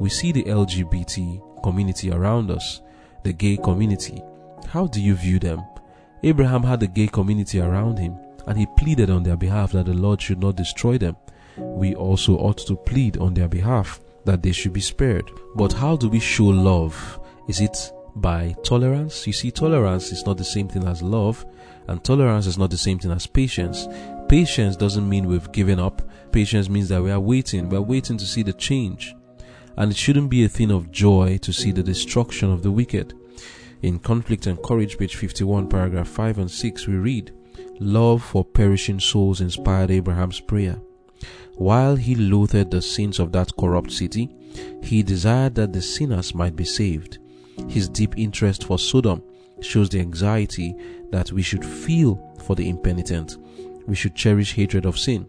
We 0.00 0.08
see 0.08 0.32
the 0.32 0.44
LGBT 0.44 1.62
community 1.62 2.10
around 2.10 2.50
us 2.50 2.80
the 3.22 3.32
gay 3.32 3.56
community. 3.56 4.22
How 4.68 4.86
do 4.86 5.00
you 5.00 5.14
view 5.14 5.38
them? 5.38 5.62
Abraham 6.22 6.62
had 6.62 6.80
the 6.80 6.86
gay 6.86 7.06
community 7.06 7.60
around 7.60 7.98
him, 7.98 8.16
and 8.46 8.58
he 8.58 8.66
pleaded 8.76 9.10
on 9.10 9.22
their 9.22 9.36
behalf 9.36 9.72
that 9.72 9.86
the 9.86 9.94
Lord 9.94 10.20
should 10.20 10.38
not 10.38 10.56
destroy 10.56 10.98
them. 10.98 11.16
We 11.56 11.94
also 11.94 12.36
ought 12.36 12.58
to 12.66 12.76
plead 12.76 13.18
on 13.18 13.34
their 13.34 13.48
behalf 13.48 14.00
that 14.24 14.42
they 14.42 14.52
should 14.52 14.72
be 14.72 14.80
spared. 14.80 15.30
But 15.54 15.72
how 15.72 15.96
do 15.96 16.08
we 16.08 16.20
show 16.20 16.46
love? 16.46 17.20
Is 17.48 17.60
it 17.60 17.92
by 18.16 18.54
tolerance? 18.64 19.26
You 19.26 19.32
see, 19.32 19.50
tolerance 19.50 20.12
is 20.12 20.24
not 20.26 20.36
the 20.36 20.44
same 20.44 20.68
thing 20.68 20.86
as 20.86 21.02
love, 21.02 21.44
and 21.88 22.02
tolerance 22.04 22.46
is 22.46 22.58
not 22.58 22.70
the 22.70 22.78
same 22.78 22.98
thing 22.98 23.10
as 23.10 23.26
patience. 23.26 23.88
Patience 24.28 24.76
doesn't 24.76 25.08
mean 25.08 25.26
we've 25.26 25.50
given 25.52 25.80
up. 25.80 26.02
Patience 26.32 26.68
means 26.68 26.88
that 26.90 27.02
we 27.02 27.10
are 27.10 27.20
waiting. 27.20 27.68
We 27.68 27.76
are 27.76 27.82
waiting 27.82 28.16
to 28.18 28.26
see 28.26 28.42
the 28.42 28.52
change 28.52 29.14
and 29.76 29.90
it 29.90 29.96
shouldn't 29.96 30.30
be 30.30 30.44
a 30.44 30.48
thing 30.48 30.70
of 30.70 30.90
joy 30.90 31.38
to 31.38 31.52
see 31.52 31.72
the 31.72 31.82
destruction 31.82 32.50
of 32.50 32.62
the 32.62 32.70
wicked. 32.70 33.14
In 33.82 33.98
Conflict 33.98 34.46
and 34.46 34.62
Courage, 34.62 34.98
page 34.98 35.16
51, 35.16 35.68
paragraph 35.68 36.08
5 36.08 36.38
and 36.38 36.50
6, 36.50 36.86
we 36.86 36.94
read, 36.94 37.32
Love 37.78 38.22
for 38.22 38.44
perishing 38.44 39.00
souls 39.00 39.40
inspired 39.40 39.90
Abraham's 39.90 40.40
prayer. 40.40 40.78
While 41.54 41.96
he 41.96 42.14
loathed 42.14 42.70
the 42.70 42.82
sins 42.82 43.18
of 43.18 43.32
that 43.32 43.56
corrupt 43.56 43.90
city, 43.90 44.30
he 44.82 45.02
desired 45.02 45.54
that 45.54 45.72
the 45.72 45.82
sinners 45.82 46.34
might 46.34 46.56
be 46.56 46.64
saved. 46.64 47.18
His 47.68 47.88
deep 47.88 48.18
interest 48.18 48.64
for 48.64 48.78
Sodom 48.78 49.22
shows 49.60 49.88
the 49.88 50.00
anxiety 50.00 50.74
that 51.10 51.32
we 51.32 51.42
should 51.42 51.64
feel 51.64 52.34
for 52.42 52.54
the 52.54 52.68
impenitent. 52.68 53.36
We 53.86 53.94
should 53.94 54.14
cherish 54.14 54.54
hatred 54.54 54.84
of 54.84 54.98
sin, 54.98 55.26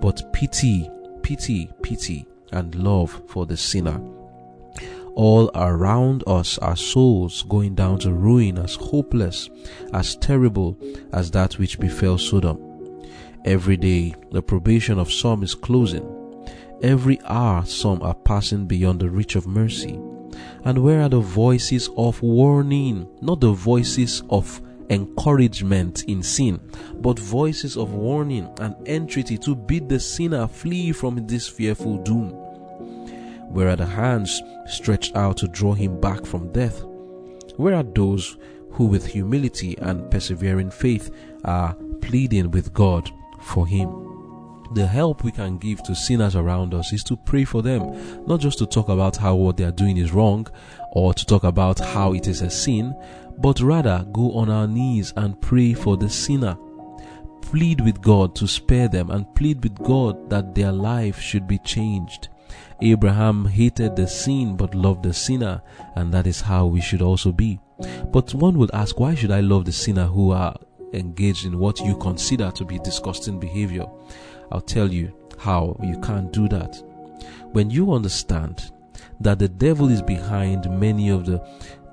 but 0.00 0.32
pity, 0.32 0.90
pity, 1.22 1.70
pity 1.82 2.26
and 2.52 2.74
love 2.74 3.22
for 3.26 3.46
the 3.46 3.56
sinner. 3.56 4.00
All 5.14 5.50
around 5.54 6.24
us 6.26 6.56
are 6.58 6.76
souls 6.76 7.42
going 7.42 7.74
down 7.74 7.98
to 8.00 8.12
ruin 8.12 8.56
as 8.58 8.76
hopeless, 8.76 9.50
as 9.92 10.16
terrible 10.16 10.76
as 11.12 11.30
that 11.32 11.58
which 11.58 11.78
befell 11.78 12.16
Sodom. 12.16 12.58
Every 13.44 13.76
day, 13.76 14.14
the 14.30 14.40
probation 14.40 14.98
of 14.98 15.12
some 15.12 15.42
is 15.42 15.54
closing. 15.54 16.06
Every 16.82 17.20
hour, 17.24 17.66
some 17.66 18.00
are 18.02 18.14
passing 18.14 18.66
beyond 18.66 19.00
the 19.00 19.10
reach 19.10 19.36
of 19.36 19.46
mercy. 19.46 20.00
And 20.64 20.82
where 20.82 21.02
are 21.02 21.08
the 21.08 21.20
voices 21.20 21.90
of 21.96 22.22
warning, 22.22 23.06
not 23.20 23.40
the 23.40 23.52
voices 23.52 24.22
of 24.30 24.62
encouragement 24.88 26.04
in 26.04 26.22
sin, 26.22 26.60
but 26.96 27.18
voices 27.18 27.76
of 27.76 27.92
warning 27.92 28.48
and 28.60 28.76
entreaty 28.88 29.36
to 29.38 29.54
bid 29.54 29.88
the 29.88 30.00
sinner 30.00 30.46
flee 30.46 30.92
from 30.92 31.26
this 31.26 31.48
fearful 31.48 31.98
doom. 31.98 32.41
Where 33.52 33.68
are 33.68 33.76
the 33.76 33.86
hands 33.86 34.42
stretched 34.66 35.14
out 35.14 35.36
to 35.38 35.48
draw 35.48 35.74
him 35.74 36.00
back 36.00 36.24
from 36.24 36.52
death? 36.52 36.82
Where 37.56 37.74
are 37.74 37.82
those 37.82 38.36
who, 38.72 38.86
with 38.86 39.06
humility 39.06 39.76
and 39.78 40.10
persevering 40.10 40.70
faith, 40.70 41.10
are 41.44 41.74
pleading 42.00 42.50
with 42.50 42.72
God 42.72 43.10
for 43.40 43.66
him? 43.66 44.12
the 44.74 44.86
help 44.86 45.22
we 45.22 45.30
can 45.30 45.58
give 45.58 45.82
to 45.82 45.94
sinners 45.94 46.36
around 46.36 46.74
us 46.74 46.92
is 46.92 47.04
to 47.04 47.16
pray 47.16 47.44
for 47.44 47.62
them, 47.62 48.26
not 48.26 48.40
just 48.40 48.58
to 48.58 48.66
talk 48.66 48.88
about 48.88 49.16
how 49.16 49.34
what 49.34 49.56
they 49.56 49.64
are 49.64 49.72
doing 49.72 49.96
is 49.96 50.12
wrong 50.12 50.46
or 50.92 51.12
to 51.12 51.26
talk 51.26 51.44
about 51.44 51.78
how 51.78 52.12
it 52.14 52.26
is 52.26 52.42
a 52.42 52.50
sin, 52.50 52.94
but 53.38 53.60
rather 53.60 54.06
go 54.12 54.32
on 54.32 54.50
our 54.50 54.66
knees 54.66 55.12
and 55.16 55.40
pray 55.40 55.72
for 55.74 55.96
the 55.96 56.08
sinner. 56.08 56.56
Plead 57.42 57.80
with 57.80 58.00
God 58.00 58.34
to 58.36 58.46
spare 58.46 58.88
them 58.88 59.10
and 59.10 59.32
plead 59.34 59.62
with 59.62 59.74
God 59.82 60.30
that 60.30 60.54
their 60.54 60.72
life 60.72 61.20
should 61.20 61.46
be 61.46 61.58
changed. 61.58 62.28
Abraham 62.80 63.46
hated 63.46 63.96
the 63.96 64.06
sin 64.06 64.56
but 64.56 64.74
loved 64.74 65.02
the 65.02 65.12
sinner, 65.12 65.62
and 65.96 66.12
that 66.12 66.26
is 66.26 66.40
how 66.40 66.66
we 66.66 66.80
should 66.80 67.02
also 67.02 67.32
be. 67.32 67.60
But 68.12 68.34
one 68.34 68.58
would 68.58 68.70
ask, 68.72 68.98
why 68.98 69.14
should 69.14 69.30
I 69.30 69.40
love 69.40 69.64
the 69.64 69.72
sinner 69.72 70.06
who 70.06 70.30
are 70.30 70.56
engaged 70.92 71.46
in 71.46 71.58
what 71.58 71.80
you 71.80 71.96
consider 71.96 72.50
to 72.52 72.64
be 72.64 72.78
disgusting 72.78 73.38
behavior? 73.38 73.86
I'll 74.50 74.60
tell 74.60 74.92
you 74.92 75.12
how 75.38 75.78
you 75.82 75.98
can't 76.00 76.32
do 76.32 76.48
that. 76.48 76.82
When 77.52 77.70
you 77.70 77.92
understand 77.92 78.70
that 79.20 79.38
the 79.38 79.48
devil 79.48 79.88
is 79.88 80.02
behind 80.02 80.70
many 80.78 81.08
of 81.08 81.26
the 81.26 81.44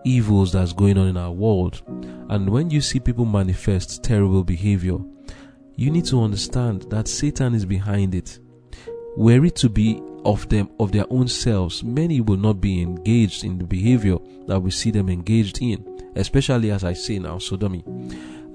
evils 0.04 0.54
that's 0.54 0.74
going 0.74 0.98
on 0.98 1.08
in 1.08 1.18
our 1.18 1.32
world. 1.32 1.82
And 2.30 2.50
when 2.50 2.70
you 2.70 2.82
see 2.82 3.00
people 3.00 3.26
manifest 3.26 4.04
terrible 4.04 4.44
behavior, 4.44 4.98
you 5.76 5.92
need 5.92 6.06
to 6.06 6.22
understand 6.22 6.84
that 6.90 7.08
Satan 7.08 7.54
is 7.54 7.66
behind 7.66 8.16
it. 8.16 8.40
Were 9.18 9.46
it 9.46 9.56
to 9.58 9.70
be 9.70 10.02
of 10.26 10.48
them 10.50 10.70
of 10.80 10.92
their 10.92 11.06
own 11.10 11.28
selves, 11.28 11.84
many 11.84 12.22
will 12.22 12.38
not 12.38 12.62
be 12.62 12.82
engaged 12.82 13.44
in 13.44 13.58
the 13.58 13.64
behavior 13.64 14.18
that 14.48 14.60
we 14.60 14.72
see 14.72 14.92
them 14.92 15.10
engaged 15.10 15.62
in, 15.62 16.12
especially 16.16 16.72
as 16.72 16.84
I 16.84 16.94
say 16.94 17.20
now, 17.20 17.38
sodomy. 17.38 17.84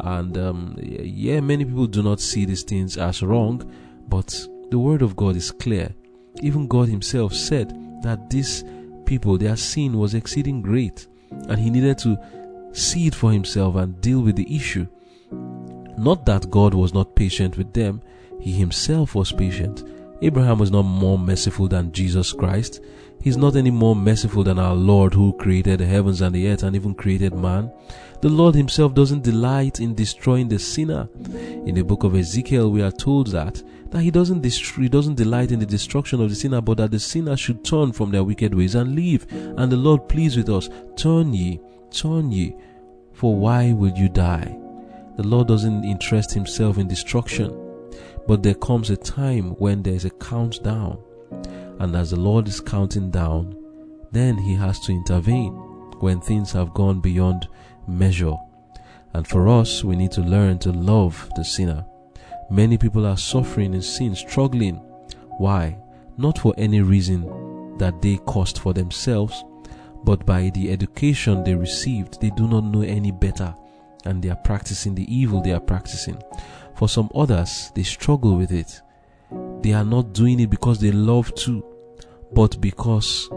And 0.00 0.37
um, 0.37 0.77
yeah, 0.81 1.40
many 1.40 1.64
people 1.64 1.87
do 1.87 2.03
not 2.03 2.20
see 2.20 2.44
these 2.44 2.62
things 2.62 2.96
as 2.96 3.22
wrong, 3.22 3.70
but 4.09 4.46
the 4.70 4.79
word 4.79 5.03
of 5.03 5.16
God 5.16 5.37
is 5.37 5.50
clear. 5.50 5.94
Even 6.42 6.66
God 6.66 6.88
Himself 6.88 7.33
said 7.33 7.70
that 8.03 8.29
these 8.29 8.64
people, 9.07 9.38
their 9.38 9.57
sin 9.57 9.98
was 9.98 10.14
exceeding 10.14 10.62
great 10.62 11.07
and 11.48 11.59
he 11.59 11.70
needed 11.70 11.98
to 11.98 12.18
see 12.72 13.07
it 13.07 13.14
for 13.14 13.33
himself 13.33 13.77
and 13.77 14.00
deal 14.00 14.20
with 14.20 14.37
the 14.37 14.55
issue. 14.55 14.87
Not 15.96 16.27
that 16.27 16.50
God 16.50 16.74
was 16.74 16.92
not 16.92 17.14
patient 17.14 17.57
with 17.57 17.72
them, 17.72 18.03
he 18.40 18.53
himself 18.53 19.14
was 19.14 19.33
patient. 19.33 19.85
Abraham 20.25 20.59
was 20.59 20.71
not 20.71 20.83
more 20.83 21.19
merciful 21.19 21.69
than 21.69 21.93
Jesus 21.93 22.33
Christ. 22.33 22.83
He's 23.23 23.37
not 23.37 23.57
any 23.57 23.71
more 23.71 23.95
merciful 23.95 24.43
than 24.43 24.59
our 24.59 24.75
Lord 24.75 25.13
who 25.13 25.35
created 25.35 25.81
the 25.81 25.87
heavens 25.87 26.23
and 26.23 26.35
the 26.35 26.49
earth 26.49 26.63
and 26.63 26.75
even 26.75 26.95
created 26.95 27.35
man. 27.35 27.71
The 28.23 28.31
Lord 28.31 28.55
himself 28.55 28.95
doesn't 28.95 29.23
delight 29.23 29.81
in 29.81 29.95
destroying 29.95 30.49
the 30.49 30.59
sinner. 30.59 31.09
In 31.67 31.75
the 31.75 31.85
book 31.85 32.05
of 32.05 32.15
Ezekiel, 32.15 32.71
we 32.71 32.81
are 32.81 32.91
told 32.91 33.29
that 33.29 33.63
that 33.91 34.03
he 34.03 34.11
doesn't 34.11 34.45
he 34.45 34.89
doesn't 34.89 35.15
delight 35.17 35.53
in 35.53 35.59
the 35.59 35.67
destruction 35.67 36.23
of 36.23 36.31
the 36.31 36.35
sinner, 36.35 36.63
but 36.63 36.79
that 36.79 36.91
the 36.91 36.99
sinner 36.99 37.37
should 37.37 37.63
turn 37.63 37.93
from 37.93 38.11
their 38.11 38.25
wicked 38.25 38.55
ways 38.55 38.75
and 38.75 38.95
leave. 38.95 39.27
And 39.31 39.71
the 39.71 39.77
Lord 39.77 40.09
pleads 40.09 40.39
with 40.39 40.49
us, 40.49 40.71
turn 40.97 41.35
ye, 41.35 41.61
turn 41.91 42.33
ye, 42.33 42.57
for 43.13 43.37
why 43.37 43.73
will 43.73 43.95
you 43.95 44.09
die? 44.09 44.59
The 45.17 45.23
Lord 45.23 45.49
doesn't 45.49 45.85
interest 45.85 46.33
himself 46.33 46.79
in 46.79 46.89
destruction, 46.89 47.51
but 48.27 48.43
there 48.43 48.55
comes 48.55 48.91
a 48.91 48.97
time 48.97 49.51
when 49.57 49.83
there 49.83 49.95
is 49.95 50.05
a 50.05 50.11
countdown, 50.11 50.99
and 51.79 51.95
as 51.97 52.11
the 52.11 52.21
Lord 52.21 52.49
is 52.49 52.61
counting 52.61 53.11
down, 53.11 53.57
then 54.13 54.39
he 54.39 54.55
has 54.55 54.81
to 54.81 54.93
intervene 54.93 55.53
when 56.01 56.21
things 56.21 56.53
have 56.53 56.75
gone 56.75 57.01
beyond 57.01 57.49
measure. 57.87 58.35
And 59.13 59.27
for 59.27 59.49
us, 59.49 59.85
we 59.85 59.97
need 59.97 60.13
to 60.13 60.21
learn 60.21 60.59
to 60.61 60.73
love 60.73 61.31
the 61.37 61.45
sinner 61.45 61.85
Many 62.51 62.77
people 62.77 63.07
are 63.07 63.17
suffering 63.17 63.73
in 63.73 63.83
sin, 63.83 64.15
struggling. 64.15 64.77
Why? 65.39 65.79
Not 66.19 66.39
for 66.39 66.55
any 66.59 66.83
reason 66.83 67.79
that 67.79 68.03
they 68.03 68.19
caused 68.19 68.59
for 68.59 68.73
themselves, 68.73 69.45
but 70.05 70.27
by 70.27 70.51
the 70.51 70.71
education 70.71 71.43
they 71.43 71.55
received. 71.55 72.21
They 72.21 72.31
do 72.31 72.47
not 72.47 72.65
know 72.65 72.83
any 72.83 73.11
better 73.11 73.55
and 74.05 74.23
they 74.23 74.29
are 74.29 74.37
practicing 74.37 74.95
the 74.95 75.13
evil 75.13 75.41
they 75.41 75.53
are 75.53 75.61
practicing. 75.61 76.23
For 76.75 76.89
some 76.89 77.11
others, 77.15 77.71
they 77.75 77.83
struggle 77.83 78.37
with 78.37 78.53
it. 78.53 78.81
They 79.63 79.73
are 79.73 79.85
not 79.85 80.13
doing 80.13 80.41
it 80.41 80.51
because 80.51 80.79
they 80.81 80.93
love 80.93 81.35
to, 81.37 81.65
but 82.33 82.61
because 82.61 83.29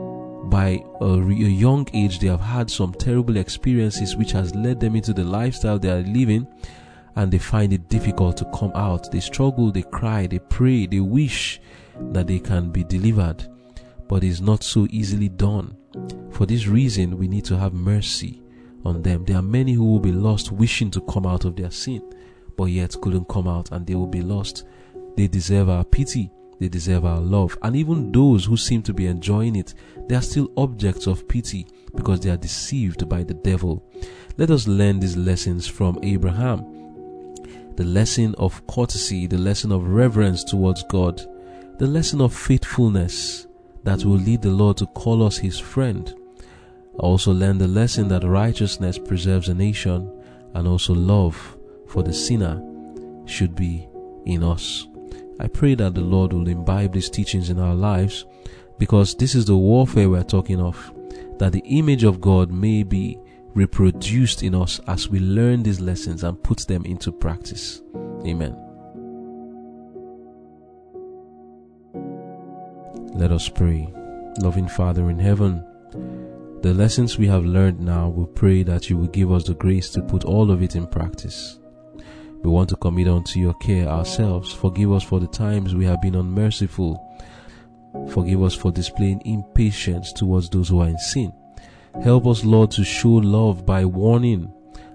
by 0.50 0.84
a, 1.02 1.20
re- 1.20 1.46
a 1.46 1.50
young 1.50 1.88
age 1.94 2.20
they 2.20 2.28
have 2.28 2.42
had 2.42 2.70
some 2.70 2.94
terrible 2.94 3.38
experiences 3.38 4.16
which 4.16 4.32
has 4.32 4.56
led 4.56 4.80
them 4.80 4.96
into 4.96 5.14
the 5.14 5.24
lifestyle 5.24 5.78
they 5.78 5.90
are 5.90 6.02
living 6.02 6.48
and 7.16 7.32
they 7.32 7.38
find 7.38 7.74
it 7.74 7.90
difficult 7.90 8.38
to 8.38 8.46
come 8.54 8.72
out. 8.76 9.12
They 9.12 9.20
struggle, 9.20 9.72
they 9.72 9.82
cry, 9.82 10.28
they 10.28 10.40
pray, 10.40 10.86
they 10.86 11.00
wish 11.00 11.60
that 12.12 12.28
they 12.28 12.40
can 12.40 12.70
be 12.70 12.84
delivered, 12.84 13.48
but 14.08 14.24
it's 14.24 14.40
not 14.40 14.64
so 14.64 14.88
easily 14.92 15.30
done. 15.30 15.76
For 16.32 16.46
this 16.46 16.68
reason, 16.68 17.18
we 17.18 17.28
need 17.28 17.46
to 17.46 17.58
have 17.58 17.74
mercy 17.74 18.44
on 18.86 19.02
them. 19.02 19.26
There 19.26 19.38
are 19.38 19.42
many 19.42 19.74
who 19.74 19.86
will 19.86 20.00
be 20.00 20.12
lost 20.12 20.52
wishing 20.52 20.92
to 20.92 21.02
come 21.02 21.26
out 21.26 21.46
of 21.46 21.56
their 21.56 21.72
sin, 21.72 22.04
but 22.58 22.66
yet 22.66 23.00
couldn't 23.02 23.30
come 23.30 23.48
out 23.48 23.72
and 23.72 23.86
they 23.86 23.96
will 23.96 24.08
be 24.08 24.22
lost. 24.22 24.66
They 25.16 25.28
deserve 25.28 25.70
our 25.70 25.86
pity. 25.86 26.32
They 26.60 26.68
deserve 26.68 27.06
our 27.06 27.20
love. 27.20 27.58
And 27.62 27.76
even 27.76 28.12
those 28.12 28.46
who 28.46 28.58
seem 28.58 28.82
to 28.84 28.94
be 28.94 29.06
enjoying 29.06 29.56
it, 29.56 29.76
they 30.10 30.16
are 30.16 30.22
still 30.22 30.52
objects 30.58 31.08
of 31.08 31.28
pity 31.28 31.68
because 31.96 32.20
they 32.20 32.32
are 32.32 32.38
deceived 32.38 33.08
by 33.08 33.24
the 33.24 33.36
devil. 33.36 33.84
Let 34.38 34.52
us 34.52 34.68
learn 34.68 35.00
these 35.00 35.16
lessons 35.16 35.68
from 35.68 36.00
Abraham 36.04 36.74
the 37.78 37.84
lesson 37.84 38.34
of 38.40 38.66
courtesy, 38.66 39.28
the 39.28 39.38
lesson 39.38 39.72
of 39.72 39.88
reverence 39.88 40.44
towards 40.44 40.82
God, 40.90 41.22
the 41.78 41.86
lesson 41.86 42.22
of 42.22 42.36
faithfulness 42.36 43.46
that 43.84 44.04
will 44.04 44.18
lead 44.18 44.42
the 44.42 44.50
Lord 44.50 44.78
to 44.78 44.88
call 44.88 45.22
us 45.24 45.38
his 45.38 45.60
friend. 45.60 46.12
I 46.96 47.04
also 47.04 47.32
learned 47.32 47.62
the 47.62 47.68
lesson 47.68 48.08
that 48.08 48.24
righteousness 48.24 48.98
preserves 48.98 49.48
a 49.48 49.54
nation 49.54 50.12
and 50.56 50.68
also 50.68 50.96
love 50.96 51.57
for 51.88 52.04
the 52.04 52.14
sinner 52.14 52.64
should 53.26 53.56
be 53.56 53.88
in 54.26 54.44
us. 54.44 54.88
I 55.40 55.48
pray 55.48 55.76
that 55.76 55.94
the 55.94 56.02
Lord 56.02 56.34
will 56.34 56.48
imbibe 56.48 56.94
these 56.94 57.10
teachings 57.10 57.50
in 57.50 57.60
our 57.60 57.76
lives 57.76 58.26
because 58.80 59.16
this 59.16 59.36
is 59.36 59.46
the 59.46 59.58
warfare 59.58 60.10
we're 60.10 60.24
talking 60.24 60.60
of, 60.60 60.94
that 61.40 61.52
the 61.52 61.64
image 61.66 62.04
of 62.04 62.22
God 62.22 62.52
may 62.52 62.84
be 62.84 63.20
reproduced 63.54 64.44
in 64.44 64.54
us 64.54 64.80
as 64.88 65.10
we 65.10 65.20
learn 65.20 65.64
these 65.64 65.80
lessons 65.80 66.24
and 66.24 66.42
put 66.44 66.60
them 66.68 66.86
into 66.86 67.12
practice. 67.12 67.82
Amen. 68.26 68.56
Let 73.14 73.32
us 73.32 73.50
pray. 73.50 73.92
Loving 74.40 74.68
Father 74.68 75.10
in 75.10 75.18
heaven, 75.18 75.66
the 76.62 76.74
lessons 76.74 77.18
we 77.18 77.26
have 77.28 77.46
learned 77.46 77.80
now, 77.80 78.10
we 78.10 78.26
pray 78.26 78.62
that 78.62 78.90
you 78.90 78.98
will 78.98 79.08
give 79.08 79.32
us 79.32 79.46
the 79.46 79.56
grace 79.56 79.90
to 79.92 80.02
put 80.04 80.24
all 80.26 80.52
of 80.52 80.62
it 80.62 80.76
in 80.76 80.86
practice. 80.86 81.60
We 82.48 82.54
want 82.54 82.70
to 82.70 82.78
commit 82.78 83.10
unto 83.10 83.42
your 83.42 83.56
care 83.56 83.90
ourselves. 83.90 84.54
Forgive 84.54 84.94
us 84.94 85.04
for 85.04 85.20
the 85.20 85.28
times 85.28 85.76
we 85.76 85.84
have 85.84 86.02
been 86.02 86.16
unmerciful. 86.16 86.98
Forgive 88.10 88.42
us 88.42 88.56
for 88.56 88.72
displaying 88.72 89.22
impatience 89.26 90.14
towards 90.14 90.50
those 90.50 90.70
who 90.70 90.80
are 90.80 90.88
in 90.88 90.98
sin. 90.98 91.34
Help 92.06 92.26
us, 92.26 92.46
Lord, 92.46 92.72
to 92.72 92.86
show 92.86 93.10
love 93.10 93.66
by 93.66 93.84
warning 93.84 94.50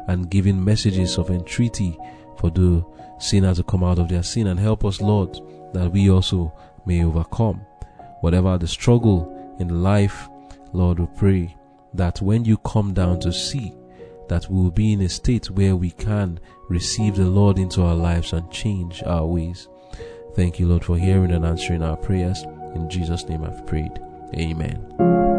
and 0.08 0.30
giving 0.30 0.64
messages 0.64 1.18
of 1.18 1.28
entreaty 1.28 1.98
for 2.38 2.48
the 2.48 2.82
sinner 3.18 3.54
to 3.54 3.62
come 3.62 3.84
out 3.84 3.98
of 3.98 4.08
their 4.08 4.22
sin. 4.22 4.46
And 4.46 4.58
help 4.58 4.82
us, 4.86 5.02
Lord, 5.02 5.38
that 5.74 5.92
we 5.92 6.08
also 6.08 6.54
may 6.86 7.04
overcome. 7.04 7.60
Whatever 8.22 8.56
the 8.56 8.66
struggle 8.66 9.56
in 9.60 9.82
life, 9.82 10.26
Lord, 10.72 11.00
we 11.00 11.06
pray 11.18 11.54
that 11.92 12.22
when 12.22 12.46
you 12.46 12.56
come 12.56 12.94
down 12.94 13.20
to 13.20 13.30
see, 13.30 13.74
that 14.32 14.48
we 14.48 14.62
will 14.62 14.70
be 14.70 14.94
in 14.94 15.02
a 15.02 15.08
state 15.10 15.50
where 15.50 15.76
we 15.76 15.90
can 15.90 16.40
receive 16.70 17.16
the 17.16 17.26
Lord 17.26 17.58
into 17.58 17.82
our 17.82 17.94
lives 17.94 18.32
and 18.32 18.50
change 18.50 19.02
our 19.02 19.26
ways. 19.26 19.68
Thank 20.34 20.58
you, 20.58 20.66
Lord, 20.66 20.86
for 20.86 20.96
hearing 20.96 21.32
and 21.32 21.44
answering 21.44 21.82
our 21.82 21.98
prayers. 21.98 22.42
In 22.74 22.88
Jesus' 22.88 23.28
name 23.28 23.44
I've 23.44 23.66
prayed. 23.66 23.92
Amen. 24.34 25.31